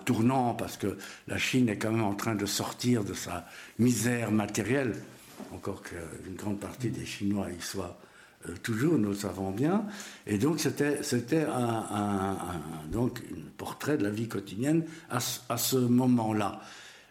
tournant 0.06 0.53
parce 0.53 0.77
que 0.77 0.97
la 1.27 1.38
Chine 1.38 1.69
est 1.69 1.77
quand 1.77 1.91
même 1.91 2.03
en 2.03 2.15
train 2.15 2.36
de 2.36 2.45
sortir 2.45 3.03
de 3.03 3.13
sa 3.13 3.47
misère 3.80 4.32
matérielle, 4.32 4.95
encore 5.53 5.82
qu'une 5.82 6.36
grande 6.36 6.60
partie 6.60 6.89
des 6.89 7.06
Chinois 7.06 7.47
y 7.58 7.62
soient 7.62 7.97
euh, 8.47 8.53
toujours, 8.62 8.97
nous 8.97 9.10
le 9.10 9.15
savons 9.15 9.51
bien. 9.51 9.86
Et 10.25 10.38
donc 10.38 10.60
c'était, 10.60 11.45
un, 11.45 12.62
donc 12.91 13.21
un 13.32 13.41
portrait 13.58 13.97
de 13.97 14.03
la 14.03 14.12
vie 14.12 14.27
quotidienne 14.27 14.84
à, 15.10 15.19
ce 15.19 15.77
moment-là. 15.77 16.62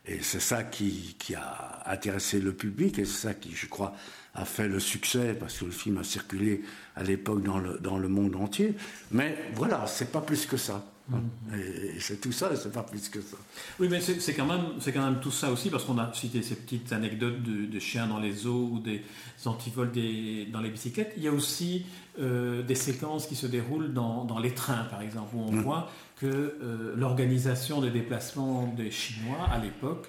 Et 0.06 0.22
c'est 0.22 0.40
ça 0.40 0.62
qui, 0.62 1.16
a 1.36 1.90
intéressé 1.90 2.40
le 2.40 2.52
public 2.52 2.98
et 2.98 3.04
c'est 3.04 3.28
ça 3.28 3.34
qui, 3.34 3.52
je 3.54 3.66
crois, 3.66 3.94
a 4.36 4.44
fait 4.44 4.68
le 4.68 4.78
succès 4.78 5.34
parce 5.38 5.58
que 5.58 5.64
le 5.64 5.70
film 5.70 5.98
a 5.98 6.04
circulé 6.04 6.62
à 6.94 7.02
l'époque 7.02 7.42
dans 7.42 7.58
le, 7.58 7.78
dans 7.78 7.98
le 7.98 8.08
monde 8.08 8.36
entier. 8.36 8.74
Mais 9.10 9.36
voilà, 9.54 9.86
c'est 9.86 10.12
pas 10.12 10.20
plus 10.20 10.46
que 10.46 10.56
ça. 10.56 10.84
Mm-hmm. 11.10 11.58
Et 11.58 12.00
c'est 12.00 12.20
tout 12.20 12.32
ça, 12.32 12.54
c'est 12.56 12.72
pas 12.72 12.82
plus 12.82 13.08
que 13.08 13.20
ça. 13.20 13.36
Oui, 13.78 13.88
mais 13.88 14.00
c'est 14.00 14.34
quand, 14.34 14.46
même, 14.46 14.64
quand 14.84 15.04
même 15.04 15.20
tout 15.20 15.30
ça 15.30 15.50
aussi, 15.50 15.70
parce 15.70 15.84
qu'on 15.84 15.98
a 15.98 16.12
cité 16.12 16.42
ces 16.42 16.56
petites 16.56 16.92
anecdotes 16.92 17.42
de, 17.42 17.78
chiens 17.78 18.06
dans 18.06 18.18
les 18.18 18.46
eaux 18.46 18.70
ou 18.72 18.80
des 18.80 19.02
antivols 19.44 19.92
des, 19.92 20.46
dans 20.46 20.60
les 20.60 20.70
bicyclettes. 20.70 21.14
Il 21.16 21.22
y 21.22 21.28
a 21.28 21.32
aussi 21.32 21.86
euh, 22.18 22.62
des 22.62 22.74
séquences 22.74 23.26
qui 23.26 23.36
se 23.36 23.46
déroulent 23.46 23.92
dans, 23.92 24.24
dans, 24.24 24.38
les 24.38 24.52
trains, 24.52 24.84
par 24.90 25.00
exemple, 25.00 25.34
où 25.36 25.40
on 25.40 25.52
mm. 25.52 25.60
voit 25.60 25.90
que 26.16 26.26
euh, 26.26 26.94
l'organisation 26.96 27.80
des 27.80 27.90
déplacements 27.90 28.66
des 28.76 28.90
Chinois 28.90 29.46
à 29.50 29.58
l'époque 29.58 30.08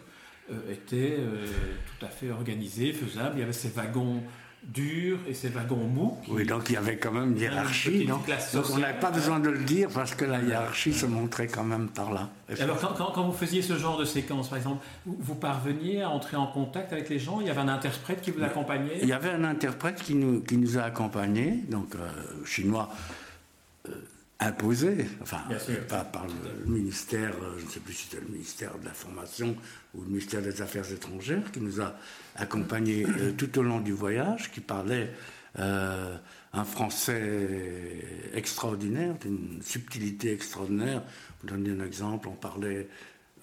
était 0.71 1.17
euh, 1.19 1.45
tout 1.99 2.05
à 2.05 2.09
fait 2.09 2.31
organisé, 2.31 2.93
faisable. 2.93 3.35
Il 3.35 3.39
y 3.39 3.43
avait 3.43 3.53
ces 3.53 3.69
wagons 3.69 4.21
durs 4.63 5.19
et 5.27 5.33
ces 5.33 5.49
wagons 5.49 5.87
mous. 5.87 6.17
Oui, 6.29 6.45
donc 6.45 6.69
il 6.69 6.73
y 6.73 6.77
avait 6.77 6.97
quand 6.97 7.11
même 7.11 7.31
une 7.31 7.37
hiérarchie. 7.37 8.05
donc 8.05 8.21
on 8.71 8.77
n'avait 8.77 8.99
pas 8.99 9.11
besoin 9.11 9.39
de 9.39 9.49
le 9.49 9.63
dire 9.63 9.89
parce 9.93 10.15
que 10.15 10.25
la 10.25 10.41
hiérarchie 10.41 10.93
se 10.93 11.05
montrait 11.05 11.47
quand 11.47 11.63
même 11.63 11.87
par 11.87 12.11
là. 12.11 12.29
Alors 12.59 12.79
quand, 12.79 13.11
quand, 13.11 13.23
vous 13.23 13.37
faisiez 13.37 13.61
ce 13.61 13.77
genre 13.77 13.97
de 13.97 14.05
séquence, 14.05 14.49
par 14.49 14.57
exemple, 14.57 14.85
vous, 15.05 15.35
parveniez 15.35 16.01
à 16.01 16.09
entrer 16.09 16.37
en 16.37 16.47
contact 16.47 16.91
avec 16.91 17.09
les 17.09 17.19
gens? 17.19 17.39
Il 17.39 17.47
y 17.47 17.49
avait 17.49 17.61
un 17.61 17.69
interprète 17.69 18.21
qui 18.21 18.31
vous 18.31 18.43
accompagnait? 18.43 18.99
Il 19.01 19.07
y 19.07 19.13
avait 19.13 19.29
un 19.29 19.43
interprète 19.43 20.01
qui 20.01 20.15
nous, 20.15 20.41
qui 20.41 20.57
nous 20.57 20.77
a 20.77 20.81
accompagnés, 20.81 21.63
donc 21.69 21.95
euh, 21.95 22.09
chinois 22.45 22.89
imposé, 24.39 25.07
enfin, 25.21 25.39
pas 25.87 26.03
par 26.03 26.25
le 26.27 26.71
ministère, 26.71 27.31
euh, 27.41 27.55
je 27.57 27.65
ne 27.65 27.69
sais 27.69 27.79
plus 27.79 27.93
si 27.93 28.07
c'était 28.07 28.23
le 28.23 28.31
ministère 28.31 28.77
de 28.77 28.85
l'Information 28.85 29.55
ou 29.86 29.86
le 30.03 30.09
ministère 30.09 30.41
des 30.41 30.61
Affaires 30.61 30.91
étrangères, 30.91 31.51
qui 31.51 31.59
nous 31.59 31.81
a 31.81 31.95
accompagnés 32.35 33.05
euh, 33.05 33.31
tout 33.31 33.57
au 33.59 33.63
long 33.63 33.79
du 33.79 33.93
voyage, 33.93 34.51
qui 34.51 34.61
parlait 34.61 35.11
euh, 35.59 36.15
un 36.53 36.63
français 36.63 38.03
extraordinaire, 38.33 39.15
d'une 39.15 39.61
subtilité 39.61 40.31
extraordinaire. 40.33 41.03
Pour 41.39 41.49
donner 41.49 41.71
un 41.71 41.85
exemple, 41.85 42.27
on 42.27 42.35
parlait 42.35 42.87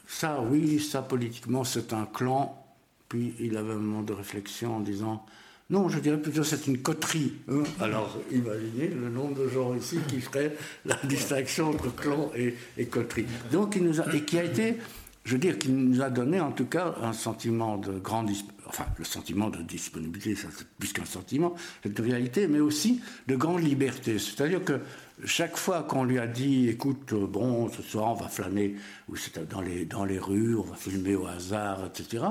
ça, 0.07 0.41
oui, 0.41 0.81
ça 0.81 1.03
politiquement, 1.03 1.65
c'est 1.65 1.93
un 1.93 2.07
clan. 2.07 2.61
Puis 3.09 3.35
il 3.41 3.57
avait 3.57 3.73
un 3.73 3.79
moment 3.79 4.03
de 4.03 4.13
réflexion 4.13 4.77
en 4.77 4.81
disant 4.81 5.25
non, 5.71 5.89
je 5.89 5.99
dirais 5.99 6.21
plutôt 6.21 6.45
c'est 6.45 6.67
une 6.67 6.79
coterie. 6.79 7.33
Hein. 7.49 7.63
Alors, 7.81 8.19
imaginez 8.31 8.89
le 8.89 9.09
nombre 9.09 9.43
de 9.45 9.49
gens 9.49 9.75
ici 9.75 9.99
qui 10.09 10.21
ferait 10.21 10.55
la 10.85 10.97
distinction 11.05 11.71
entre 11.71 11.95
clan 11.95 12.31
et, 12.37 12.85
coterie. 12.87 13.27
Donc, 13.51 13.77
il 13.77 13.85
nous 13.85 14.01
a, 14.01 14.15
et 14.15 14.25
qui 14.25 14.39
a 14.39 14.45
été, 14.45 14.77
je 15.25 15.33
veux 15.33 15.39
dire, 15.39 15.59
qui 15.59 15.71
nous 15.71 16.03
a 16.03 16.11
donné 16.11 16.41
en 16.41 16.53
tout 16.53 16.67
cas 16.67 16.95
un 17.03 17.13
sentiment 17.13 17.79
de 17.79 17.99
grande, 17.99 18.31
enfin, 18.67 18.87
le 18.99 19.05
sentiment 19.05 19.49
de 19.49 19.63
disponibilité, 19.63 20.35
ça 20.35 20.49
c'est 20.55 20.67
plus 20.79 20.93
qu'un 20.93 21.05
sentiment, 21.05 21.55
c'est 21.83 21.99
une 21.99 22.05
réalité, 22.05 22.47
mais 22.47 22.61
aussi 22.61 23.01
de 23.27 23.37
grande 23.37 23.63
liberté. 23.63 24.19
C'est-à-dire 24.19 24.63
que 24.63 24.81
chaque 25.25 25.57
fois 25.57 25.83
qu'on 25.83 26.05
lui 26.05 26.19
a 26.19 26.27
dit, 26.27 26.69
écoute, 26.69 27.15
bon, 27.15 27.71
ce 27.71 27.83
soir 27.83 28.13
on 28.13 28.15
va 28.15 28.29
flâner, 28.29 28.77
ou 29.09 29.17
c'est 29.17 29.39
dans 29.49 29.61
les, 29.61 29.87
dans 29.87 30.05
les 30.05 30.19
rues, 30.19 30.57
on 30.57 30.63
va 30.63 30.77
filmer 30.77 31.15
au 31.15 31.27
hasard, 31.27 31.87
etc., 31.87 32.25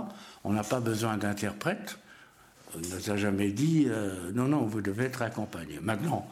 on 0.44 0.54
n'a 0.54 0.64
pas 0.64 0.80
besoin 0.80 1.18
d'interprète 1.18 1.98
ne 2.80 2.96
nous 2.96 3.12
a 3.12 3.18
jamais 3.18 3.52
dit 3.52 3.86
euh, 3.88 4.32
non, 4.34 4.48
non, 4.48 4.66
vous 4.66 4.82
devez 4.82 5.06
être 5.06 5.22
accompagné. 5.22 5.80
Maintenant, 5.82 6.28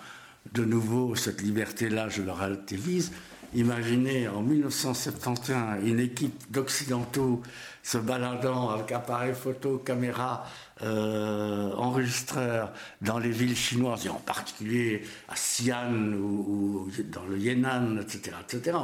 de 0.54 0.65
nouveau, 0.65 1.15
cette 1.15 1.41
liberté-là, 1.41 2.10
je 2.10 2.21
le 2.21 2.32
relativise. 2.32 3.12
Imaginez 3.53 4.29
en 4.29 4.41
1971 4.41 5.83
une 5.83 5.99
équipe 5.99 6.49
d'Occidentaux 6.51 7.41
se 7.83 7.97
baladant 7.97 8.69
avec 8.69 8.93
appareil 8.93 9.33
photo, 9.33 9.77
caméra, 9.77 10.45
euh, 10.83 11.73
enregistreur 11.73 12.71
dans 13.01 13.19
les 13.19 13.31
villes 13.31 13.57
chinoises, 13.57 14.05
et 14.05 14.09
en 14.09 14.21
particulier 14.25 15.03
à 15.27 15.33
Xi'an 15.33 16.13
ou, 16.13 16.89
dans 17.11 17.25
le 17.25 17.37
Yan'an, 17.37 17.97
etc., 17.97 18.37
etc. 18.41 18.77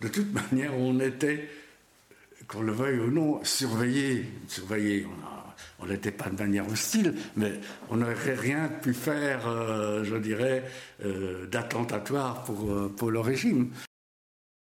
De 0.00 0.08
toute 0.08 0.32
manière, 0.32 0.78
on 0.78 1.00
était, 1.00 1.48
qu'on 2.46 2.62
le 2.62 2.72
veuille 2.72 3.00
ou 3.00 3.10
non, 3.10 3.42
surveillé. 3.42 4.30
surveillé. 4.46 5.08
On 5.80 5.86
n'était 5.86 6.12
pas 6.12 6.30
de 6.30 6.40
manière 6.40 6.68
hostile, 6.68 7.14
mais 7.36 7.52
on 7.90 7.96
n'aurait 7.96 8.34
rien 8.34 8.68
pu 8.68 8.94
faire, 8.94 9.48
euh, 9.48 10.04
je 10.04 10.16
dirais, 10.16 10.64
euh, 11.04 11.46
d'attentatoire 11.46 12.44
pour, 12.44 12.70
euh, 12.70 12.94
pour 12.96 13.10
le 13.10 13.20
régime. 13.20 13.70